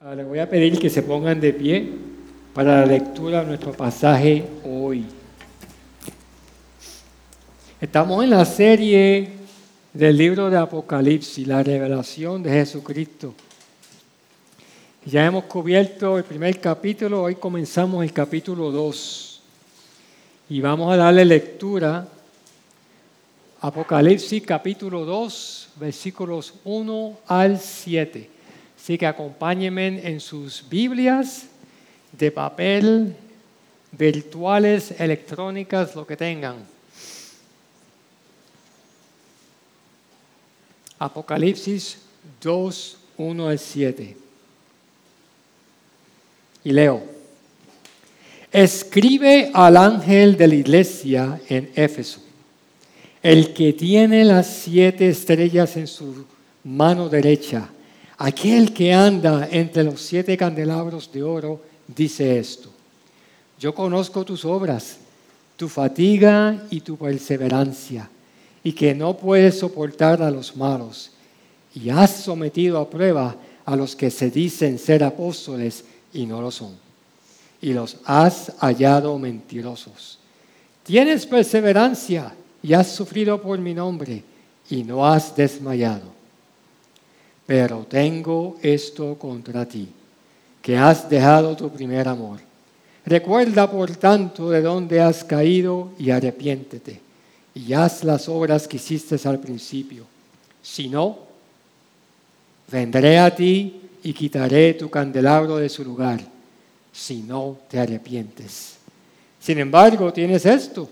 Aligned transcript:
Ahora 0.00 0.16
le 0.16 0.24
voy 0.24 0.38
a 0.38 0.48
pedir 0.48 0.78
que 0.78 0.88
se 0.88 1.02
pongan 1.02 1.42
de 1.42 1.52
pie 1.52 1.92
para 2.54 2.80
la 2.80 2.86
lectura 2.86 3.42
de 3.42 3.48
nuestro 3.48 3.72
pasaje 3.72 4.48
hoy. 4.64 5.04
Estamos 7.82 8.24
en 8.24 8.30
la 8.30 8.46
serie 8.46 9.43
del 9.94 10.16
libro 10.16 10.50
de 10.50 10.58
Apocalipsis, 10.58 11.46
la 11.46 11.62
revelación 11.62 12.42
de 12.42 12.50
Jesucristo. 12.50 13.32
Ya 15.06 15.24
hemos 15.24 15.44
cubierto 15.44 16.18
el 16.18 16.24
primer 16.24 16.60
capítulo, 16.60 17.22
hoy 17.22 17.36
comenzamos 17.36 18.02
el 18.02 18.12
capítulo 18.12 18.72
2 18.72 19.40
y 20.50 20.60
vamos 20.60 20.92
a 20.92 20.96
darle 20.96 21.24
lectura 21.24 22.08
Apocalipsis 23.60 24.42
capítulo 24.42 25.04
2, 25.04 25.68
versículos 25.76 26.54
1 26.64 27.18
al 27.28 27.60
7. 27.60 28.28
Así 28.76 28.98
que 28.98 29.06
acompáñenme 29.06 30.08
en 30.08 30.18
sus 30.18 30.68
Biblias 30.68 31.46
de 32.10 32.32
papel, 32.32 33.14
virtuales, 33.92 35.00
electrónicas, 35.00 35.94
lo 35.94 36.04
que 36.04 36.16
tengan. 36.16 36.73
Apocalipsis 40.98 41.98
2, 42.40 42.96
1 43.16 43.48
al 43.48 43.58
7. 43.58 44.16
Y 46.64 46.72
leo. 46.72 47.02
Escribe 48.52 49.50
al 49.52 49.76
ángel 49.76 50.36
de 50.36 50.48
la 50.48 50.54
iglesia 50.54 51.40
en 51.48 51.70
Éfeso, 51.74 52.20
el 53.22 53.52
que 53.52 53.72
tiene 53.72 54.24
las 54.24 54.46
siete 54.46 55.08
estrellas 55.08 55.76
en 55.76 55.88
su 55.88 56.24
mano 56.62 57.08
derecha, 57.08 57.68
aquel 58.16 58.72
que 58.72 58.94
anda 58.94 59.48
entre 59.50 59.82
los 59.82 60.00
siete 60.00 60.36
candelabros 60.36 61.10
de 61.10 61.22
oro, 61.24 61.60
dice 61.88 62.38
esto. 62.38 62.70
Yo 63.58 63.74
conozco 63.74 64.24
tus 64.24 64.44
obras, 64.44 64.98
tu 65.56 65.68
fatiga 65.68 66.62
y 66.70 66.80
tu 66.80 66.96
perseverancia 66.96 68.08
y 68.64 68.72
que 68.72 68.94
no 68.94 69.14
puedes 69.14 69.58
soportar 69.58 70.22
a 70.22 70.30
los 70.30 70.56
malos, 70.56 71.10
y 71.74 71.90
has 71.90 72.10
sometido 72.10 72.78
a 72.78 72.88
prueba 72.88 73.36
a 73.66 73.76
los 73.76 73.94
que 73.94 74.10
se 74.10 74.30
dicen 74.30 74.78
ser 74.78 75.04
apóstoles 75.04 75.84
y 76.14 76.24
no 76.24 76.40
lo 76.40 76.50
son, 76.50 76.74
y 77.60 77.74
los 77.74 77.98
has 78.06 78.52
hallado 78.58 79.18
mentirosos. 79.18 80.18
Tienes 80.82 81.26
perseverancia 81.26 82.34
y 82.62 82.72
has 82.72 82.90
sufrido 82.90 83.40
por 83.40 83.58
mi 83.58 83.74
nombre, 83.74 84.24
y 84.70 84.82
no 84.82 85.06
has 85.06 85.36
desmayado. 85.36 86.14
Pero 87.46 87.84
tengo 87.86 88.56
esto 88.62 89.16
contra 89.18 89.66
ti, 89.66 89.88
que 90.62 90.78
has 90.78 91.08
dejado 91.10 91.54
tu 91.54 91.68
primer 91.68 92.08
amor. 92.08 92.40
Recuerda, 93.04 93.70
por 93.70 93.94
tanto, 93.96 94.48
de 94.48 94.62
dónde 94.62 95.02
has 95.02 95.22
caído 95.22 95.90
y 95.98 96.08
arrepiéntete 96.08 97.03
y 97.54 97.72
haz 97.72 98.02
las 98.04 98.28
obras 98.28 98.66
que 98.66 98.76
hiciste 98.76 99.16
al 99.28 99.38
principio. 99.38 100.04
Si 100.62 100.88
no, 100.88 101.18
vendré 102.70 103.18
a 103.18 103.34
ti 103.34 103.80
y 104.02 104.12
quitaré 104.12 104.74
tu 104.74 104.90
candelabro 104.90 105.56
de 105.56 105.68
su 105.68 105.84
lugar, 105.84 106.20
si 106.92 107.22
no 107.22 107.58
te 107.68 107.78
arrepientes. 107.78 108.74
Sin 109.40 109.58
embargo, 109.58 110.12
tienes 110.12 110.46
esto, 110.46 110.88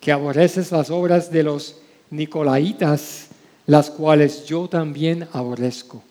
que 0.00 0.10
aborreces 0.10 0.72
las 0.72 0.90
obras 0.90 1.30
de 1.30 1.42
los 1.42 1.76
Nicolaitas, 2.10 3.26
las 3.66 3.90
cuales 3.90 4.46
yo 4.46 4.68
también 4.68 5.28
aborrezco. 5.32 6.02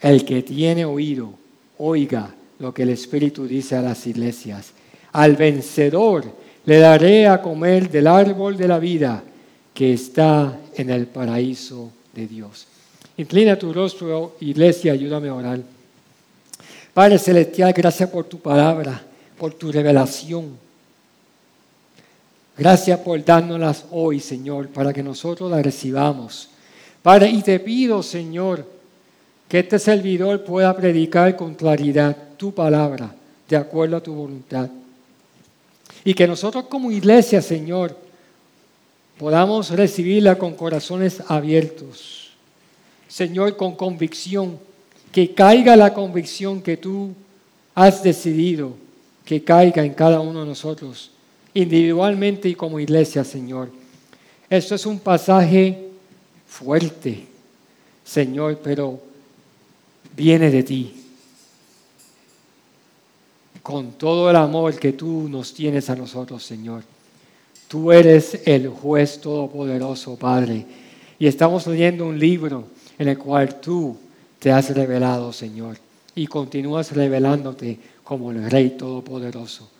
El 0.00 0.24
que 0.24 0.42
tiene 0.42 0.84
oído, 0.84 1.34
oiga 1.78 2.34
lo 2.58 2.72
que 2.72 2.84
el 2.84 2.90
Espíritu 2.90 3.46
dice 3.46 3.76
a 3.76 3.82
las 3.82 4.06
iglesias. 4.06 4.72
Al 5.12 5.36
vencedor, 5.36 6.24
le 6.64 6.78
daré 6.78 7.26
a 7.26 7.40
comer 7.40 7.90
del 7.90 8.06
árbol 8.06 8.56
de 8.56 8.68
la 8.68 8.78
vida 8.78 9.22
que 9.72 9.94
está 9.94 10.58
en 10.74 10.90
el 10.90 11.06
paraíso 11.06 11.90
de 12.14 12.26
Dios. 12.26 12.66
Inclina 13.16 13.58
tu 13.58 13.72
rostro, 13.72 14.36
iglesia, 14.40 14.92
ayúdame 14.92 15.28
a 15.28 15.34
orar. 15.34 15.60
Padre 16.92 17.18
Celestial, 17.18 17.72
gracias 17.72 18.08
por 18.10 18.24
tu 18.24 18.38
palabra, 18.38 19.02
por 19.38 19.54
tu 19.54 19.70
revelación. 19.70 20.58
Gracias 22.56 22.98
por 23.00 23.24
dárnoslas 23.24 23.86
hoy, 23.90 24.20
Señor, 24.20 24.68
para 24.68 24.92
que 24.92 25.02
nosotros 25.02 25.50
las 25.50 25.62
recibamos. 25.62 26.50
Padre, 27.02 27.30
y 27.30 27.40
te 27.40 27.58
pido, 27.58 28.02
Señor, 28.02 28.66
que 29.48 29.60
este 29.60 29.78
servidor 29.78 30.44
pueda 30.44 30.76
predicar 30.76 31.36
con 31.36 31.54
claridad 31.54 32.16
tu 32.36 32.52
palabra, 32.52 33.14
de 33.48 33.56
acuerdo 33.56 33.96
a 33.96 34.02
tu 34.02 34.14
voluntad. 34.14 34.68
Y 36.04 36.14
que 36.14 36.26
nosotros 36.26 36.64
como 36.68 36.90
iglesia, 36.90 37.42
Señor, 37.42 37.96
podamos 39.18 39.70
recibirla 39.70 40.38
con 40.38 40.54
corazones 40.54 41.22
abiertos. 41.28 42.30
Señor, 43.08 43.56
con 43.56 43.76
convicción, 43.76 44.58
que 45.12 45.34
caiga 45.34 45.76
la 45.76 45.92
convicción 45.92 46.62
que 46.62 46.76
tú 46.76 47.12
has 47.74 48.02
decidido 48.02 48.74
que 49.30 49.44
caiga 49.44 49.84
en 49.84 49.94
cada 49.94 50.18
uno 50.18 50.40
de 50.40 50.46
nosotros, 50.46 51.12
individualmente 51.54 52.48
y 52.48 52.56
como 52.56 52.80
iglesia, 52.80 53.22
Señor. 53.22 53.70
Esto 54.48 54.74
es 54.74 54.84
un 54.86 54.98
pasaje 54.98 55.86
fuerte, 56.48 57.28
Señor, 58.04 58.58
pero 58.60 59.00
viene 60.16 60.50
de 60.50 60.64
ti 60.64 60.99
con 63.70 63.92
todo 63.92 64.28
el 64.28 64.36
amor 64.36 64.74
que 64.78 64.92
tú 64.92 65.28
nos 65.28 65.54
tienes 65.54 65.88
a 65.90 65.96
nosotros, 65.96 66.42
Señor. 66.42 66.82
Tú 67.68 67.92
eres 67.92 68.42
el 68.44 68.68
juez 68.68 69.20
todopoderoso, 69.20 70.16
Padre. 70.16 70.66
Y 71.18 71.26
estamos 71.26 71.66
leyendo 71.66 72.06
un 72.06 72.18
libro 72.18 72.64
en 72.98 73.08
el 73.08 73.18
cual 73.18 73.60
tú 73.60 73.96
te 74.40 74.50
has 74.50 74.74
revelado, 74.74 75.32
Señor. 75.32 75.76
Y 76.14 76.26
continúas 76.26 76.90
revelándote 76.92 77.78
como 78.02 78.32
el 78.32 78.50
Rey 78.50 78.70
Todopoderoso. 78.70 79.70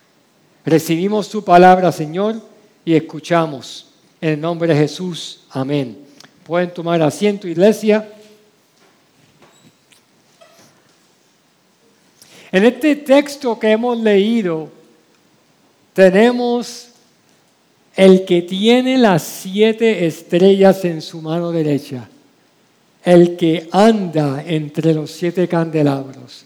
Recibimos 0.65 1.29
tu 1.29 1.43
palabra, 1.43 1.91
Señor, 1.91 2.41
y 2.84 2.95
escuchamos. 2.95 3.87
En 4.21 4.34
el 4.34 4.41
nombre 4.41 4.73
de 4.73 4.79
Jesús. 4.79 5.41
Amén. 5.50 5.99
Pueden 6.45 6.73
tomar 6.73 7.03
asiento, 7.03 7.49
iglesia. 7.49 8.09
En 12.53 12.65
este 12.65 12.97
texto 12.97 13.59
que 13.59 13.71
hemos 13.71 13.99
leído, 13.99 14.69
tenemos 15.93 16.88
el 17.94 18.25
que 18.25 18.43
tiene 18.43 18.99
las 18.99 19.22
siete 19.22 20.06
estrellas 20.06 20.84
en 20.84 21.00
su 21.00 21.21
mano 21.21 21.53
derecha, 21.53 22.09
el 23.05 23.37
que 23.37 23.69
anda 23.71 24.43
entre 24.47 24.94
los 24.94 25.11
siete 25.11 25.47
candelabros. 25.47 26.44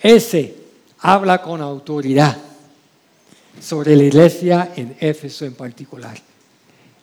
Ese 0.00 0.54
habla 0.98 1.40
con 1.40 1.60
autoridad 1.60 2.36
sobre 3.60 3.96
la 3.96 4.04
iglesia 4.04 4.72
en 4.76 4.96
Éfeso 5.00 5.44
en 5.44 5.54
particular. 5.54 6.18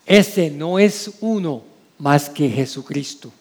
Ese 0.05 0.51
no 0.51 0.77
es 0.77 1.09
uno 1.21 1.63
más 1.97 2.29
que 2.29 2.49
Jesucristo. 2.49 3.31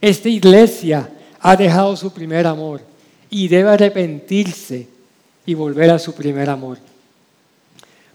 Esta 0.00 0.28
iglesia 0.28 1.08
ha 1.40 1.56
dejado 1.56 1.96
su 1.96 2.12
primer 2.12 2.46
amor 2.46 2.87
y 3.30 3.48
debe 3.48 3.70
arrepentirse 3.70 4.88
y 5.44 5.54
volver 5.54 5.90
a 5.90 5.98
su 5.98 6.14
primer 6.14 6.48
amor 6.50 6.78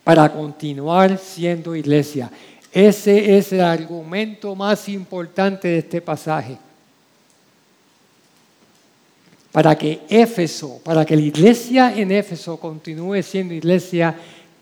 para 0.03 0.31
continuar 0.31 1.17
siendo 1.17 1.75
iglesia. 1.75 2.29
Ese 2.71 3.37
es 3.37 3.53
el 3.53 3.61
argumento 3.61 4.55
más 4.55 4.89
importante 4.89 5.67
de 5.67 5.77
este 5.79 6.01
pasaje. 6.01 6.57
Para 9.51 9.77
que 9.77 10.01
Éfeso, 10.09 10.79
para 10.83 11.05
que 11.05 11.15
la 11.15 11.21
iglesia 11.21 11.95
en 11.95 12.11
Éfeso 12.11 12.57
continúe 12.57 13.21
siendo 13.21 13.53
iglesia, 13.53 14.15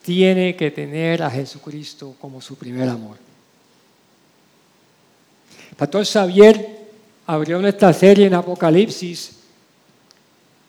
tiene 0.03 0.55
que 0.55 0.71
tener 0.71 1.23
a 1.23 1.29
Jesucristo 1.29 2.15
como 2.19 2.41
su 2.41 2.55
primer 2.55 2.89
amor. 2.89 3.17
Pastor 5.77 6.05
Xavier 6.05 6.67
abrió 7.25 7.59
nuestra 7.61 7.93
serie 7.93 8.27
en 8.27 8.33
Apocalipsis 8.33 9.40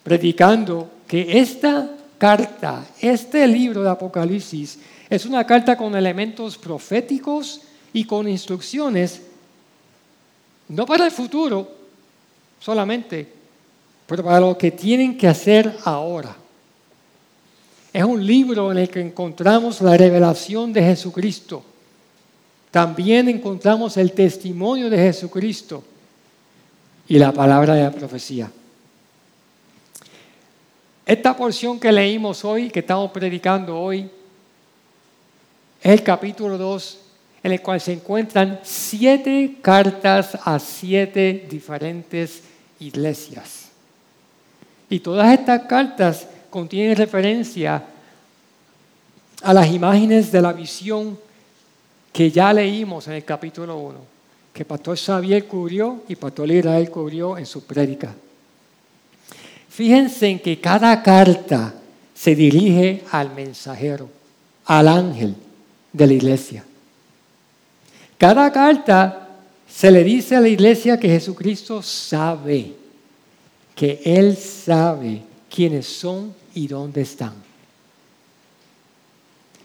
predicando 0.03 0.91
que 1.07 1.39
esta 1.39 1.91
carta, 2.19 2.85
este 3.01 3.47
libro 3.47 3.83
de 3.83 3.91
Apocalipsis, 3.91 4.79
es 5.09 5.27
una 5.27 5.47
carta 5.47 5.77
con 5.77 5.95
elementos 5.95 6.57
proféticos 6.57 7.61
y 7.93 8.05
con 8.05 8.29
instrucciones 8.29 9.23
no 10.73 10.87
para 10.87 11.05
el 11.05 11.11
futuro 11.11 11.69
solamente, 12.59 13.29
pero 14.07 14.25
para 14.25 14.41
lo 14.41 14.57
que 14.57 14.71
tienen 14.71 15.19
que 15.19 15.29
hacer 15.29 15.77
ahora. 15.85 16.35
Es 17.93 18.05
un 18.05 18.25
libro 18.25 18.73
en 18.73 18.79
el 18.79 18.89
que 18.89 19.01
encontramos 19.01 19.83
la 19.83 19.97
revelación 19.97 20.73
de 20.73 20.83
Jesucristo. 20.83 21.63
También 22.71 23.29
encontramos 23.29 23.99
el 23.99 24.13
testimonio 24.13 24.89
de 24.89 24.97
Jesucristo 24.97 25.85
y 27.07 27.19
la 27.19 27.33
palabra 27.33 27.75
de 27.75 27.83
la 27.83 27.91
profecía. 27.91 28.51
Esta 31.05 31.37
porción 31.37 31.81
que 31.81 31.91
leímos 31.91 32.45
hoy, 32.45 32.71
que 32.71 32.81
estamos 32.81 33.11
predicando 33.11 33.79
hoy, 33.79 34.09
es 35.83 35.93
el 35.93 36.03
capítulo 36.03 36.57
2, 36.57 36.99
en 37.43 37.53
el 37.53 37.61
cual 37.61 37.81
se 37.81 37.93
encuentran 37.93 38.61
siete 38.63 39.57
cartas 39.61 40.39
a 40.45 40.61
siete 40.61 41.47
diferentes 41.51 42.45
iglesias. 42.79 43.69
Y 44.89 45.01
todas 45.01 45.33
estas 45.33 45.63
cartas 45.63 46.29
contienen 46.51 46.97
referencia 46.97 47.83
a 49.43 49.53
las 49.53 49.69
imágenes 49.73 50.31
de 50.31 50.41
la 50.41 50.53
visión 50.53 51.19
que 52.13 52.31
ya 52.31 52.53
leímos 52.53 53.09
en 53.09 53.15
el 53.15 53.25
capítulo 53.25 53.77
1, 53.77 53.99
que 54.53 54.65
Pastor 54.65 54.97
Xavier 54.97 55.47
cubrió 55.47 56.03
y 56.09 56.15
Pastor 56.15 56.49
Israel 56.53 56.91
cubrió 56.91 57.37
en 57.39 57.47
su 57.47 57.65
prédica. 57.65 58.15
Fíjense 59.73 60.29
en 60.29 60.39
que 60.39 60.61
cada 60.61 61.03
carta 61.03 61.73
se 62.15 62.35
dirige 62.35 63.03
al 63.11 63.35
mensajero, 63.35 64.11
al 64.67 64.87
ángel 64.87 65.35
de 65.91 66.07
la 66.07 66.13
iglesia. 66.13 66.63
Cada 68.19 68.53
carta 68.53 69.31
se 69.67 69.91
le 69.91 70.05
dice 70.05 70.37
a 70.37 70.43
la 70.43 70.49
iglesia 70.49 71.01
que 71.01 71.09
Jesucristo 71.09 71.83
sabe, 71.83 72.75
que 73.75 74.03
Él 74.05 74.37
sabe 74.37 75.23
quiénes 75.49 75.87
son 75.87 76.35
y 76.53 76.69
dónde 76.69 77.01
están. 77.01 77.33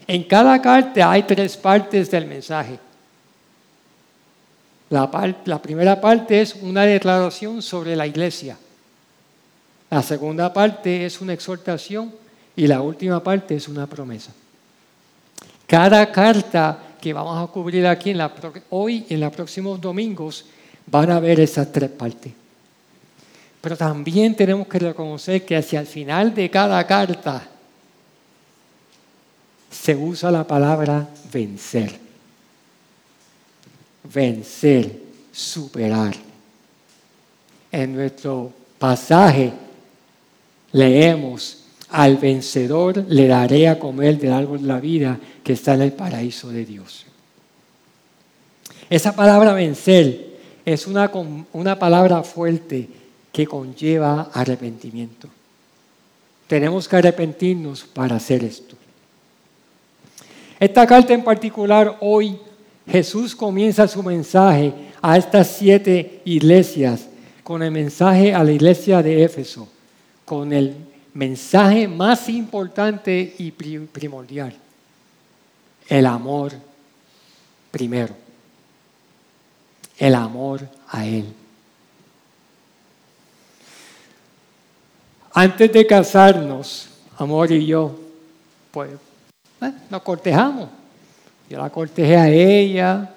En 0.06 0.22
cada 0.24 0.62
carta 0.62 1.10
hay 1.10 1.24
tres 1.24 1.54
partes 1.54 2.10
del 2.10 2.24
mensaje. 2.24 2.78
La, 4.88 5.36
la, 5.44 5.60
primera 5.60 6.00
parte 6.00 6.40
es 6.40 6.54
una 6.54 6.84
declaración 6.84 7.60
sobre 7.60 7.94
la 7.94 8.06
iglesia. 8.06 8.56
La 9.90 10.02
segunda 10.02 10.52
parte 10.52 11.06
es 11.06 11.20
una 11.20 11.32
exhortación 11.32 12.12
y 12.54 12.66
la 12.66 12.82
última 12.82 13.22
parte 13.22 13.56
es 13.56 13.68
una 13.68 13.86
promesa. 13.86 14.32
Cada 15.66 16.10
carta 16.10 16.78
que 17.00 17.12
vamos 17.12 17.42
a 17.42 17.50
cubrir 17.50 17.86
aquí 17.86 18.14
hoy 18.70 19.06
en 19.08 19.20
los 19.20 19.32
próximos 19.32 19.80
domingos 19.80 20.44
van 20.86 21.10
a 21.10 21.20
ver 21.20 21.40
esas 21.40 21.70
tres 21.72 21.90
partes. 21.90 22.32
Pero 23.60 23.76
también 23.76 24.34
tenemos 24.34 24.66
que 24.66 24.78
reconocer 24.78 25.44
que 25.44 25.56
hacia 25.56 25.80
el 25.80 25.86
final 25.86 26.34
de 26.34 26.50
cada 26.50 26.86
carta 26.86 27.46
se 29.70 29.94
usa 29.94 30.30
la 30.30 30.44
palabra 30.44 31.08
vencer. 31.32 31.98
Vencer, 34.12 35.02
superar. 35.32 36.14
En 37.70 37.94
nuestro 37.94 38.52
pasaje 38.78 39.52
leemos, 40.72 41.64
al 41.90 42.16
vencedor 42.16 43.04
le 43.08 43.26
daré 43.26 43.68
a 43.68 43.78
comer 43.78 44.18
del 44.18 44.32
árbol 44.32 44.60
de 44.60 44.68
la 44.68 44.80
vida 44.80 45.18
que 45.42 45.54
está 45.54 45.74
en 45.74 45.82
el 45.82 45.92
paraíso 45.92 46.50
de 46.50 46.64
Dios. 46.64 47.06
Esa 48.90 49.14
palabra 49.14 49.52
vencer 49.52 50.38
es 50.64 50.86
una, 50.86 51.10
una 51.52 51.78
palabra 51.78 52.22
fuerte 52.22 52.88
que 53.32 53.46
conlleva 53.46 54.30
arrepentimiento. 54.32 55.28
Tenemos 56.46 56.88
que 56.88 56.96
arrepentirnos 56.96 57.84
para 57.84 58.16
hacer 58.16 58.44
esto. 58.44 58.76
Esta 60.58 60.86
carta 60.86 61.14
en 61.14 61.22
particular, 61.22 61.98
hoy 62.00 62.38
Jesús 62.86 63.36
comienza 63.36 63.86
su 63.86 64.02
mensaje 64.02 64.72
a 65.00 65.16
estas 65.16 65.48
siete 65.48 66.22
iglesias 66.24 67.08
con 67.44 67.62
el 67.62 67.70
mensaje 67.70 68.34
a 68.34 68.42
la 68.42 68.52
iglesia 68.52 69.02
de 69.02 69.22
Éfeso, 69.22 69.68
con 70.28 70.52
el 70.52 70.76
mensaje 71.14 71.88
más 71.88 72.28
importante 72.28 73.34
y 73.38 73.50
primordial, 73.50 74.54
el 75.88 76.04
amor 76.04 76.52
primero, 77.70 78.14
el 79.96 80.14
amor 80.14 80.68
a 80.88 81.06
Él. 81.06 81.24
Antes 85.32 85.72
de 85.72 85.86
casarnos, 85.86 86.88
Amor 87.20 87.50
y 87.50 87.66
yo, 87.66 87.98
pues 88.70 88.90
eh, 89.60 89.72
nos 89.90 90.02
cortejamos. 90.02 90.68
Yo 91.50 91.58
la 91.58 91.68
cortejé 91.68 92.16
a 92.16 92.28
ella, 92.28 93.12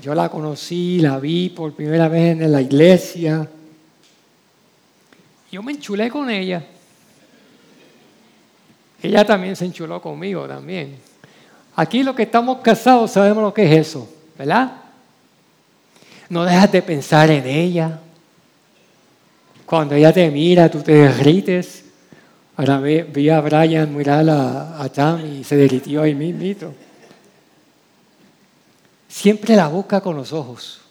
yo 0.00 0.14
la 0.14 0.28
conocí, 0.28 1.00
la 1.00 1.18
vi 1.18 1.48
por 1.48 1.72
primera 1.72 2.06
vez 2.06 2.40
en 2.40 2.52
la 2.52 2.62
iglesia. 2.62 3.48
Yo 5.54 5.62
me 5.62 5.70
enchulé 5.70 6.10
con 6.10 6.28
ella. 6.28 6.64
Ella 9.00 9.24
también 9.24 9.54
se 9.54 9.64
enchuló 9.64 10.02
conmigo 10.02 10.48
también. 10.48 10.96
Aquí 11.76 12.02
los 12.02 12.16
que 12.16 12.24
estamos 12.24 12.58
casados 12.58 13.12
sabemos 13.12 13.40
lo 13.40 13.54
que 13.54 13.62
es 13.62 13.86
eso, 13.86 14.12
¿verdad? 14.36 14.72
No 16.28 16.42
dejas 16.44 16.72
de 16.72 16.82
pensar 16.82 17.30
en 17.30 17.46
ella, 17.46 18.00
cuando 19.64 19.94
ella 19.94 20.12
te 20.12 20.28
mira, 20.28 20.68
tú 20.68 20.82
te 20.82 20.92
derrites. 20.92 21.84
Ahora 22.56 22.80
vi, 22.80 23.28
a 23.28 23.40
Brian 23.40 23.94
mirar 23.94 24.28
a, 24.28 24.82
a 24.82 24.88
Tam 24.88 25.24
y 25.24 25.44
se 25.44 25.54
derritió 25.54 26.02
ahí 26.02 26.16
mismo. 26.16 26.74
Siempre 29.06 29.54
la 29.54 29.68
busca 29.68 30.00
con 30.00 30.16
los 30.16 30.32
ojos. 30.32 30.83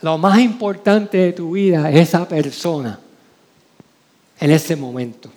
Lo 0.00 0.16
más 0.16 0.38
importante 0.38 1.18
de 1.18 1.32
tu 1.32 1.52
vida 1.52 1.90
es 1.90 2.08
esa 2.08 2.26
persona 2.26 2.98
en 4.38 4.50
ese 4.50 4.76
momento. 4.76 5.30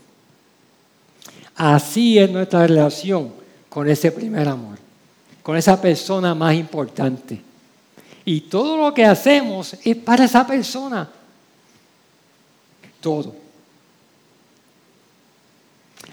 Así 1.55 2.17
es 2.17 2.29
nuestra 2.29 2.67
relación 2.67 3.33
con 3.69 3.89
ese 3.89 4.11
primer 4.11 4.47
amor, 4.47 4.77
con 5.41 5.57
esa 5.57 5.79
persona 5.81 6.35
más 6.35 6.53
importante. 6.53 7.41
Y 8.25 8.41
todo 8.41 8.77
lo 8.77 8.93
que 8.93 9.05
hacemos 9.05 9.75
es 9.83 9.95
para 9.97 10.25
esa 10.25 10.45
persona. 10.45 11.09
Todo. 12.99 13.35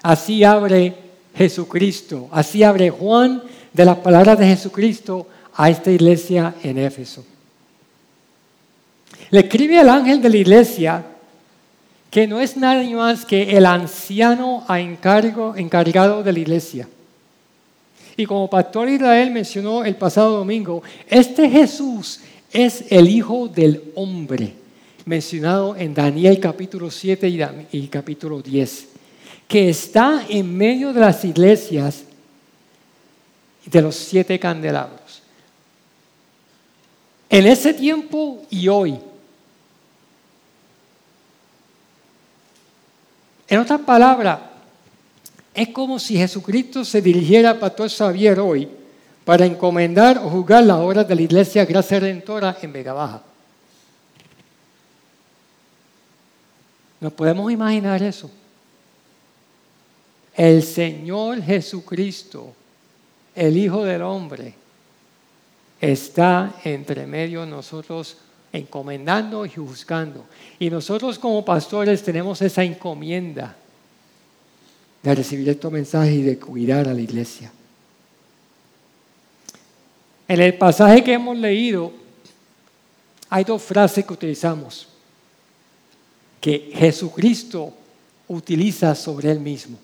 Así 0.02 0.42
abre 0.42 0.94
Jesucristo, 1.34 2.28
así 2.32 2.62
abre 2.62 2.88
Juan 2.88 3.42
de 3.72 3.84
las 3.84 3.98
palabras 3.98 4.38
de 4.38 4.46
Jesucristo 4.46 5.26
a 5.54 5.68
esta 5.68 5.90
iglesia 5.90 6.54
en 6.62 6.78
Éfeso. 6.78 7.24
Le 9.30 9.40
escribe 9.40 9.78
al 9.78 9.88
ángel 9.88 10.22
de 10.22 10.30
la 10.30 10.36
iglesia 10.36 11.04
que 12.10 12.26
no 12.26 12.40
es 12.40 12.56
nada 12.56 12.82
más 12.90 13.26
que 13.26 13.56
el 13.56 13.66
anciano 13.66 14.64
a 14.66 14.80
encargado 14.80 16.22
de 16.22 16.32
la 16.32 16.38
iglesia. 16.38 16.88
Y 18.16 18.26
como 18.26 18.48
Pastor 18.48 18.88
Israel 18.88 19.30
mencionó 19.30 19.84
el 19.84 19.94
pasado 19.94 20.38
domingo, 20.38 20.82
este 21.06 21.48
Jesús 21.48 22.20
es 22.50 22.84
el 22.90 23.08
Hijo 23.08 23.46
del 23.48 23.92
Hombre, 23.94 24.54
mencionado 25.04 25.76
en 25.76 25.94
Daniel 25.94 26.40
capítulo 26.40 26.90
7 26.90 27.66
y 27.70 27.86
capítulo 27.88 28.40
10, 28.40 28.88
que 29.46 29.68
está 29.68 30.24
en 30.28 30.56
medio 30.56 30.92
de 30.92 31.00
las 31.00 31.24
iglesias 31.24 32.04
de 33.66 33.82
los 33.82 33.94
siete 33.94 34.38
candelabros. 34.38 35.22
En 37.28 37.46
ese 37.46 37.74
tiempo 37.74 38.42
y 38.48 38.68
hoy. 38.68 38.98
En 43.48 43.58
otras 43.58 43.80
palabras, 43.80 44.40
es 45.54 45.68
como 45.70 45.98
si 45.98 46.16
Jesucristo 46.16 46.84
se 46.84 47.00
dirigiera 47.00 47.50
al 47.50 47.58
pastor 47.58 47.90
Xavier 47.90 48.38
hoy 48.38 48.68
para 49.24 49.46
encomendar 49.46 50.18
o 50.18 50.30
juzgar 50.30 50.64
la 50.64 50.76
obra 50.78 51.02
de 51.02 51.14
la 51.14 51.22
Iglesia 51.22 51.64
Gracia 51.64 51.98
Redentora 51.98 52.56
en 52.62 52.72
Vega 52.72 52.92
Baja. 52.92 53.22
¿Nos 57.00 57.12
podemos 57.12 57.50
imaginar 57.50 58.02
eso? 58.02 58.30
El 60.34 60.62
Señor 60.62 61.42
Jesucristo, 61.42 62.52
el 63.34 63.56
Hijo 63.56 63.84
del 63.84 64.02
Hombre, 64.02 64.54
está 65.80 66.54
entre 66.64 67.06
medio 67.06 67.40
de 67.40 67.48
nosotros 67.48 68.16
encomendando 68.52 69.44
y 69.44 69.50
juzgando. 69.50 70.24
Y 70.58 70.70
nosotros 70.70 71.18
como 71.18 71.44
pastores 71.44 72.02
tenemos 72.02 72.40
esa 72.42 72.62
encomienda 72.64 73.56
de 75.02 75.14
recibir 75.14 75.48
estos 75.48 75.70
mensajes 75.70 76.14
y 76.14 76.22
de 76.22 76.38
cuidar 76.38 76.88
a 76.88 76.94
la 76.94 77.00
iglesia. 77.00 77.52
En 80.26 80.40
el 80.40 80.54
pasaje 80.54 81.02
que 81.02 81.14
hemos 81.14 81.36
leído 81.36 81.92
hay 83.30 83.44
dos 83.44 83.62
frases 83.62 84.04
que 84.04 84.12
utilizamos 84.12 84.88
que 86.40 86.70
Jesucristo 86.74 87.72
utiliza 88.28 88.94
sobre 88.94 89.30
él 89.30 89.40
mismo. 89.40 89.78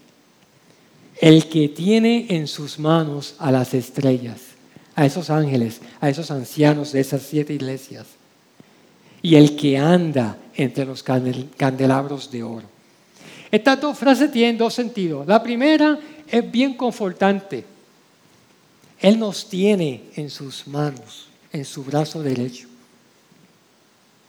El 1.21 1.49
que 1.49 1.69
tiene 1.69 2.27
en 2.31 2.47
sus 2.47 2.79
manos 2.79 3.35
a 3.39 3.51
las 3.51 3.75
estrellas, 3.75 4.41
a 4.95 5.07
esos 5.07 5.31
ángeles, 5.31 5.81
a 6.01 6.09
esos 6.09 6.31
ancianos 6.31 6.93
de 6.93 7.01
esas 7.01 7.23
siete 7.23 7.55
iglesias, 7.55 8.07
y 9.25 9.37
el 9.37 9.57
que 9.57 9.79
anda 9.79 10.37
entre 10.55 10.85
los 10.85 11.03
candelabros 11.03 12.31
de 12.31 12.43
oro. 12.43 12.67
Estas 13.51 13.81
dos 13.81 13.97
frases 13.97 14.31
tienen 14.31 14.59
dos 14.59 14.75
sentidos. 14.75 15.27
La 15.27 15.43
primera 15.43 15.99
es 16.29 16.51
bien 16.51 16.75
confortante. 16.75 17.65
Él 19.01 19.19
nos 19.19 19.49
tiene 19.49 20.11
en 20.17 20.29
sus 20.29 20.67
manos, 20.67 21.29
en 21.51 21.65
su 21.65 21.83
brazo 21.83 22.23
derecho. 22.23 22.69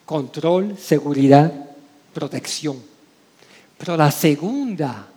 Control, 0.05 0.77
seguridad, 0.77 1.51
protección. 2.13 2.81
Pero 3.77 3.97
la 3.97 4.11
segunda 4.11 5.09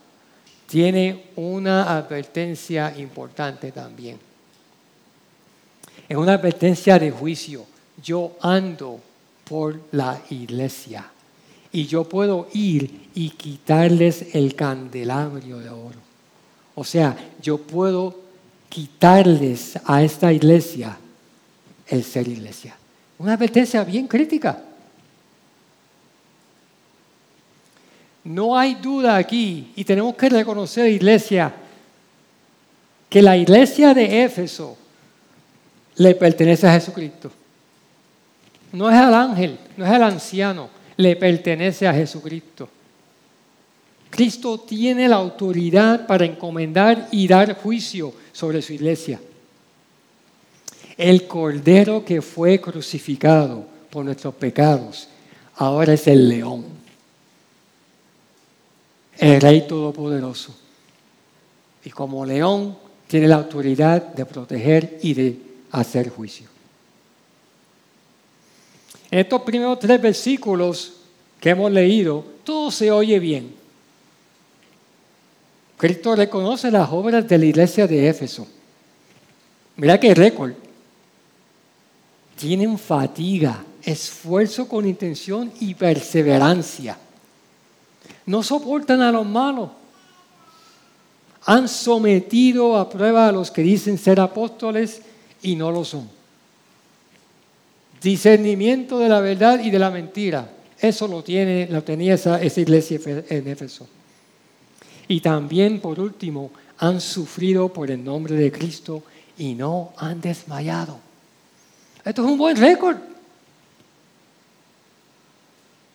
tiene 0.66 1.26
una 1.36 1.96
advertencia 1.96 2.92
importante 2.98 3.70
también. 3.70 4.18
Es 6.08 6.16
una 6.16 6.32
advertencia 6.32 6.98
de 6.98 7.12
juicio. 7.12 7.64
Yo 8.02 8.36
ando 8.40 9.02
por 9.48 9.80
la 9.92 10.20
iglesia 10.30 11.10
y 11.72 11.86
yo 11.86 12.04
puedo 12.04 12.48
ir 12.52 13.08
y 13.14 13.30
quitarles 13.30 14.34
el 14.34 14.54
candelabro 14.54 15.58
de 15.58 15.68
oro. 15.68 15.98
O 16.74 16.84
sea, 16.84 17.16
yo 17.42 17.58
puedo 17.58 18.14
quitarles 18.68 19.78
a 19.84 20.02
esta 20.02 20.32
iglesia 20.32 20.96
el 21.86 22.04
ser 22.04 22.28
iglesia. 22.28 22.76
Una 23.18 23.34
advertencia 23.34 23.82
bien 23.84 24.06
crítica. 24.06 24.62
No 28.24 28.56
hay 28.56 28.74
duda 28.74 29.16
aquí, 29.16 29.72
y 29.74 29.84
tenemos 29.84 30.14
que 30.14 30.28
reconocer, 30.28 30.90
iglesia, 30.90 31.54
que 33.08 33.22
la 33.22 33.36
iglesia 33.36 33.94
de 33.94 34.24
Éfeso 34.24 34.76
le 35.96 36.14
pertenece 36.14 36.66
a 36.66 36.74
Jesucristo. 36.74 37.32
No 38.72 38.90
es 38.90 38.96
al 38.96 39.14
ángel, 39.14 39.58
no 39.76 39.84
es 39.84 39.90
al 39.90 40.02
anciano, 40.02 40.68
le 40.96 41.16
pertenece 41.16 41.86
a 41.86 41.94
Jesucristo. 41.94 42.68
Cristo 44.10 44.60
tiene 44.60 45.08
la 45.08 45.16
autoridad 45.16 46.06
para 46.06 46.24
encomendar 46.24 47.08
y 47.10 47.28
dar 47.28 47.54
juicio 47.60 48.12
sobre 48.32 48.62
su 48.62 48.72
iglesia. 48.72 49.20
El 50.96 51.26
cordero 51.26 52.04
que 52.04 52.22
fue 52.22 52.60
crucificado 52.60 53.64
por 53.90 54.04
nuestros 54.04 54.34
pecados 54.34 55.08
ahora 55.56 55.92
es 55.92 56.06
el 56.06 56.28
león 56.28 56.78
el 59.18 59.40
Rey 59.40 59.66
Todopoderoso. 59.66 60.54
Y 61.84 61.90
como 61.90 62.24
león 62.24 62.76
tiene 63.06 63.28
la 63.28 63.36
autoridad 63.36 64.14
de 64.14 64.24
proteger 64.24 64.98
y 65.02 65.14
de 65.14 65.38
hacer 65.72 66.08
juicio. 66.10 66.48
En 69.10 69.20
estos 69.20 69.42
primeros 69.42 69.78
tres 69.78 70.00
versículos 70.00 70.94
que 71.40 71.50
hemos 71.50 71.70
leído, 71.70 72.24
todo 72.44 72.70
se 72.70 72.90
oye 72.90 73.18
bien. 73.18 73.54
Cristo 75.76 76.16
reconoce 76.16 76.70
las 76.70 76.90
obras 76.90 77.26
de 77.26 77.38
la 77.38 77.44
iglesia 77.44 77.86
de 77.86 78.08
Éfeso. 78.08 78.46
Mira 79.76 79.98
qué 79.98 80.14
récord. 80.14 80.52
Tienen 82.36 82.78
fatiga, 82.78 83.64
esfuerzo 83.82 84.68
con 84.68 84.86
intención 84.86 85.52
y 85.60 85.74
perseverancia 85.74 86.98
no 88.28 88.42
soportan 88.42 89.00
a 89.00 89.10
los 89.10 89.26
malos. 89.26 89.70
Han 91.46 91.66
sometido 91.66 92.76
a 92.76 92.90
prueba 92.90 93.26
a 93.26 93.32
los 93.32 93.50
que 93.50 93.62
dicen 93.62 93.96
ser 93.96 94.20
apóstoles 94.20 95.00
y 95.40 95.56
no 95.56 95.72
lo 95.72 95.82
son. 95.82 96.10
Discernimiento 98.02 98.98
de 98.98 99.08
la 99.08 99.20
verdad 99.20 99.60
y 99.60 99.70
de 99.70 99.78
la 99.78 99.90
mentira. 99.90 100.50
Eso 100.78 101.08
lo, 101.08 101.22
tiene, 101.22 101.66
lo 101.68 101.82
tenía 101.82 102.14
esa, 102.14 102.42
iglesia 102.42 103.00
en 103.28 103.48
Éfeso. 103.48 103.88
Y 105.08 105.20
también, 105.20 105.80
por 105.80 105.98
último, 105.98 106.50
han 106.78 107.00
sufrido 107.00 107.68
por 107.72 107.90
el 107.90 108.04
nombre 108.04 108.34
de 108.34 108.52
Cristo 108.52 109.02
y 109.36 109.54
no 109.54 109.92
han 109.96 110.20
desmayado. 110.20 110.98
Esto 112.04 112.24
es 112.24 112.30
un 112.30 112.38
buen 112.38 112.56
récord. 112.56 112.96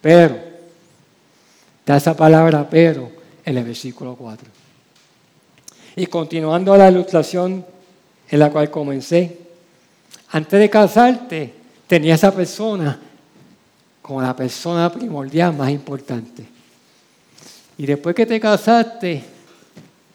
Pero 0.02 0.54
Da 1.86 1.98
esa 1.98 2.16
palabra 2.16 2.68
pero 2.70 3.12
en 3.44 3.58
el 3.58 3.64
versículo 3.64 4.16
4. 4.16 4.48
Y 5.98 6.06
continuando 6.08 6.76
la 6.78 6.90
ilustración 6.90 7.66
en 8.30 8.40
la 8.40 8.50
cual 8.50 8.72
comencé, 8.72 9.38
antes 10.32 10.60
de 10.60 10.70
casarte 10.70 11.54
tenía 11.88 12.16
esa 12.16 12.34
persona 12.34 13.00
como 14.02 14.22
la 14.22 14.36
persona 14.36 14.92
primordial 14.92 15.56
más 15.56 15.70
importante. 15.70 16.46
Y 17.78 17.86
después 17.86 18.16
que 18.16 18.26
te 18.26 18.40
casaste, 18.40 19.24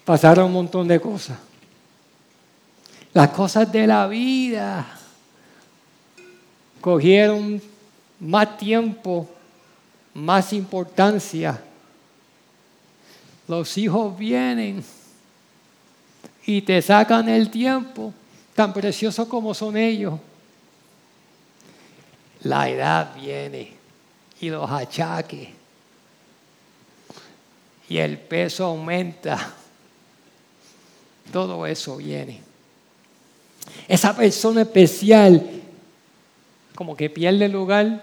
pasaron 0.05 0.47
un 0.47 0.53
montón 0.53 0.87
de 0.87 1.01
cosas. 1.01 1.39
Las 3.13 3.31
cosas 3.31 3.71
de 3.73 3.87
la 3.87 4.07
vida 4.07 4.87
cogieron 6.81 7.61
más 8.21 8.59
tiempo 8.59 9.29
más 10.19 10.53
importancia. 10.53 11.61
Los 13.47 13.79
hijos 13.79 14.19
vienen 14.19 14.85
y 16.45 16.61
te 16.63 16.83
sacan 16.83 17.29
el 17.29 17.51
tiempo, 17.51 18.13
tan 18.55 18.73
precioso 18.73 19.29
como 19.29 19.55
son 19.55 19.77
ellos. 19.77 20.19
La 22.43 22.69
edad 22.69 23.15
viene 23.15 23.73
y 24.41 24.51
los 24.51 24.71
achaques 24.71 25.49
y 27.89 27.99
el 27.99 28.19
peso 28.19 28.67
aumenta. 28.67 29.55
Todo 31.33 31.67
eso 31.67 31.97
viene. 31.97 32.41
Esa 33.87 34.15
persona 34.15 34.63
especial 34.63 35.43
como 36.75 36.97
que 36.97 37.11
pierde 37.11 37.49
lugar 37.49 38.03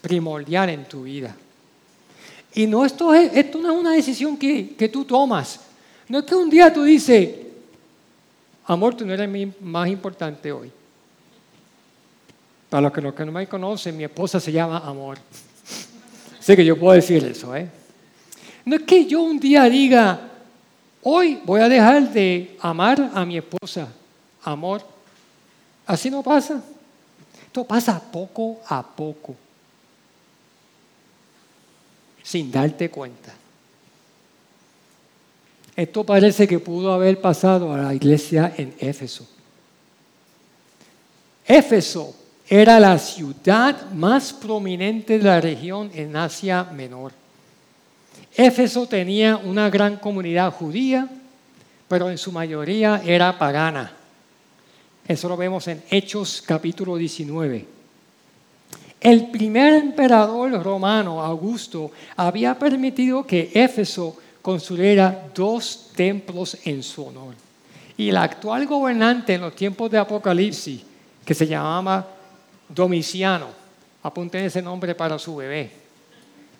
primordial 0.00 0.70
en 0.70 0.84
tu 0.86 1.04
vida. 1.04 1.36
Y 2.54 2.66
no, 2.66 2.84
esto, 2.84 3.14
es, 3.14 3.32
esto 3.32 3.58
no 3.58 3.72
es 3.72 3.78
una 3.78 3.92
decisión 3.92 4.36
que, 4.36 4.74
que 4.74 4.88
tú 4.88 5.04
tomas. 5.04 5.60
No 6.08 6.18
es 6.18 6.24
que 6.24 6.34
un 6.34 6.50
día 6.50 6.72
tú 6.72 6.82
dices, 6.82 7.30
amor, 8.66 8.96
tú 8.96 9.06
no 9.06 9.14
eres 9.14 9.30
más 9.60 9.88
importante 9.88 10.50
hoy. 10.50 10.72
Para 12.70 12.82
los 12.82 12.92
que, 12.92 13.24
no 13.24 13.32
me 13.32 13.48
conocen, 13.48 13.96
mi 13.96 14.04
esposa 14.04 14.38
se 14.38 14.52
llama 14.52 14.78
Amor. 14.78 15.18
sé 16.38 16.56
que 16.56 16.64
yo 16.64 16.78
puedo 16.78 16.94
decir 16.94 17.24
eso, 17.24 17.54
¿eh? 17.54 17.68
No 18.64 18.76
es 18.76 18.82
que 18.82 19.04
yo 19.06 19.22
un 19.22 19.40
día 19.40 19.64
diga, 19.64 20.30
hoy 21.02 21.40
voy 21.44 21.60
a 21.60 21.68
dejar 21.68 22.12
de 22.12 22.56
amar 22.60 23.10
a 23.12 23.24
mi 23.24 23.36
esposa. 23.36 23.88
Amor. 24.44 24.82
Así 25.84 26.08
no 26.08 26.22
pasa. 26.22 26.62
Esto 27.46 27.64
pasa 27.64 28.00
poco 28.00 28.60
a 28.68 28.86
poco 28.86 29.34
sin 32.22 32.52
darte 32.52 32.88
cuenta. 32.88 33.34
Esto 35.74 36.04
parece 36.04 36.46
que 36.46 36.60
pudo 36.60 36.92
haber 36.92 37.20
pasado 37.20 37.72
a 37.72 37.78
la 37.78 37.92
iglesia 37.92 38.54
en 38.56 38.72
Éfeso. 38.78 39.26
Éfeso 41.44 42.14
era 42.52 42.80
la 42.80 42.98
ciudad 42.98 43.92
más 43.92 44.32
prominente 44.32 45.18
de 45.18 45.24
la 45.24 45.40
región 45.40 45.88
en 45.94 46.16
Asia 46.16 46.64
Menor. 46.64 47.12
Éfeso 48.34 48.88
tenía 48.88 49.36
una 49.36 49.70
gran 49.70 49.98
comunidad 49.98 50.52
judía, 50.52 51.08
pero 51.86 52.10
en 52.10 52.18
su 52.18 52.32
mayoría 52.32 53.02
era 53.06 53.38
pagana. 53.38 53.92
Eso 55.06 55.28
lo 55.28 55.36
vemos 55.36 55.68
en 55.68 55.80
Hechos 55.90 56.42
capítulo 56.44 56.96
19. 56.96 57.66
El 59.00 59.30
primer 59.30 59.74
emperador 59.74 60.50
romano, 60.60 61.22
Augusto, 61.22 61.92
había 62.16 62.58
permitido 62.58 63.24
que 63.24 63.52
Éfeso 63.54 64.16
construyera 64.42 65.28
dos 65.32 65.90
templos 65.94 66.56
en 66.64 66.82
su 66.82 67.06
honor. 67.06 67.34
Y 67.96 68.08
el 68.08 68.16
actual 68.16 68.66
gobernante 68.66 69.34
en 69.34 69.42
los 69.42 69.54
tiempos 69.54 69.88
de 69.88 69.98
Apocalipsis, 69.98 70.82
que 71.24 71.34
se 71.34 71.46
llamaba 71.46 72.16
Domiciano, 72.74 73.48
apunten 74.02 74.44
ese 74.44 74.62
nombre 74.62 74.94
para 74.94 75.18
su 75.18 75.36
bebé, 75.36 75.70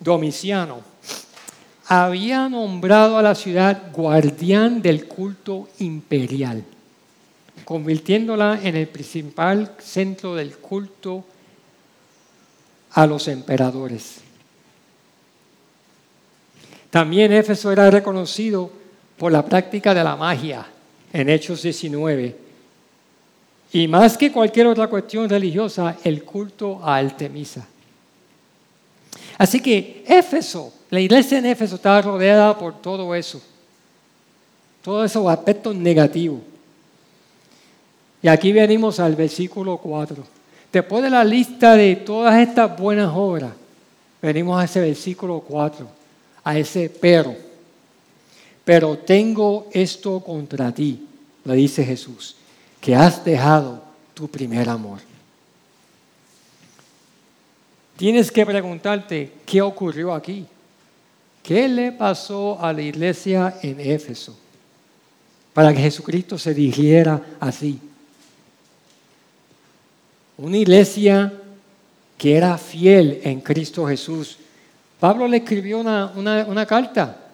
Domiciano, 0.00 0.81
había 1.87 2.49
nombrado 2.49 3.19
a 3.19 3.23
la 3.23 3.35
ciudad 3.35 3.93
guardián 3.93 4.81
del 4.83 5.07
culto 5.07 5.69
imperial. 5.79 6.64
convirtiéndola 7.64 8.59
en 8.62 8.75
el 8.75 8.88
principal 8.88 9.76
centro 9.79 10.35
del 10.35 10.57
culto 10.57 11.25
a 12.93 13.07
los 13.07 13.29
emperadores. 13.29 14.23
También 16.90 17.33
Éfeso 17.33 17.71
era 17.71 17.88
reconocido 17.90 18.71
por 19.17 19.31
la 19.31 19.45
práctica 19.45 19.95
de 19.95 20.02
la 20.02 20.17
magia 20.17 20.67
en 21.12 21.29
Hechos 21.29 21.62
19. 21.62 22.50
Y 23.73 23.87
más 23.87 24.19
que 24.19 24.33
cualquier 24.33 24.67
otra 24.67 24.89
cuestión 24.89 25.29
religiosa, 25.29 25.97
el 26.03 26.25
culto 26.25 26.81
a 26.83 26.97
Artemisa. 26.97 27.67
Así 29.39 29.61
que 29.61 30.05
Éfeso, 30.07 30.73
la 30.91 31.00
iglesia 31.00 31.39
en 31.39 31.47
Éfeso 31.47 31.77
estaba 31.77 32.03
rodeada 32.03 32.59
por 32.59 32.81
todo 32.81 33.15
eso, 33.15 33.41
todos 34.83 35.11
esos 35.11 35.27
aspectos 35.29 35.75
negativos. 35.75 36.41
Y 38.23 38.29
aquí 38.29 38.53
venimos 38.53 39.00
al 39.00 39.17
versículo 39.17 39.79
4. 39.79 40.23
Después 40.73 41.03
de 41.03 41.11
la 41.11 41.25
lista 41.25 41.75
de 41.75 41.97
todas 41.97 42.39
estas 42.39 42.77
buenas 42.79 43.11
obras, 43.15 43.53
venimos 44.21 44.61
a 44.61 44.65
ese 44.65 44.81
versículo 44.81 45.41
4, 45.41 45.89
a 46.45 46.59
ese 46.59 46.91
pero. 46.91 47.35
Pero 48.65 48.99
tengo 48.99 49.69
esto 49.73 50.21
contra 50.21 50.71
ti, 50.73 51.07
le 51.45 51.55
dice 51.55 51.83
Jesús, 51.85 52.37
que 52.80 52.94
has 52.94 53.25
dejado 53.25 53.82
tu 54.14 54.28
primer 54.28 54.68
amor. 54.68 55.00
Tienes 57.96 58.30
que 58.30 58.46
preguntarte 58.46 59.32
qué 59.44 59.60
ocurrió 59.60 60.14
aquí. 60.14 60.46
¿Qué 61.42 61.68
le 61.68 61.92
pasó 61.92 62.58
a 62.62 62.72
la 62.72 62.82
iglesia 62.82 63.58
en 63.62 63.80
Éfeso 63.80 64.37
para 65.52 65.72
que 65.72 65.80
Jesucristo 65.80 66.38
se 66.38 66.54
dirigiera 66.54 67.20
así? 67.40 67.78
Una 70.38 70.56
iglesia 70.56 71.32
que 72.16 72.37
era 72.37 72.56
fiel 72.56 73.20
en 73.25 73.40
Cristo 73.40 73.87
Jesús. 73.87 74.38
Pablo 74.99 75.26
le 75.26 75.38
escribió 75.38 75.80
una, 75.80 76.12
una 76.14 76.66
carta 76.66 77.29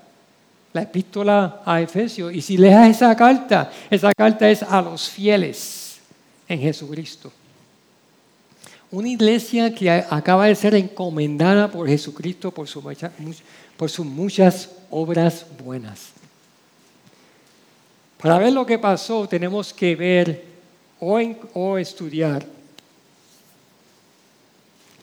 la 0.76 0.82
epístola 0.82 1.62
a 1.64 1.80
Efesios. 1.80 2.32
Y 2.34 2.42
si 2.42 2.58
leas 2.58 2.90
esa 2.90 3.16
carta, 3.16 3.72
esa 3.90 4.12
carta 4.14 4.48
es 4.48 4.62
a 4.62 4.82
los 4.82 5.08
fieles 5.08 5.98
en 6.46 6.60
Jesucristo. 6.60 7.32
Una 8.90 9.08
iglesia 9.08 9.74
que 9.74 9.90
acaba 9.90 10.46
de 10.46 10.54
ser 10.54 10.74
encomendada 10.74 11.70
por 11.70 11.88
Jesucristo 11.88 12.52
por, 12.52 12.68
sus 12.68 14.06
muchas 14.06 14.70
obras 14.90 15.46
buenas. 15.64 16.10
Para 18.18 18.38
ver 18.38 18.52
lo 18.52 18.66
que 18.66 18.78
pasó, 18.78 19.26
tenemos 19.26 19.72
que 19.72 19.96
ver 19.96 20.44
o 21.00 21.78
estudiar 21.78 22.46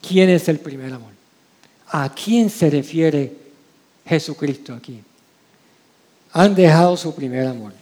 quién 0.00 0.30
es 0.30 0.48
el 0.48 0.60
primer 0.60 0.92
amor. 0.92 1.12
¿A 1.88 2.12
quién 2.14 2.48
se 2.48 2.70
refiere 2.70 3.32
Jesucristo 4.06 4.72
aquí? 4.72 5.02
Han 6.34 6.52
dejado 6.52 6.96
su 6.96 7.14
primer 7.14 7.46
amor. 7.46 7.72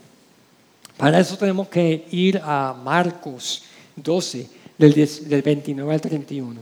Para 0.99 1.19
eso 1.19 1.37
tenemos 1.39 1.69
que 1.69 2.07
ir 2.11 2.39
a 2.45 2.77
Marcos 2.85 3.63
12, 3.97 4.47
del, 4.77 5.43
29 5.43 5.95
al 5.95 6.01
31. 6.01 6.61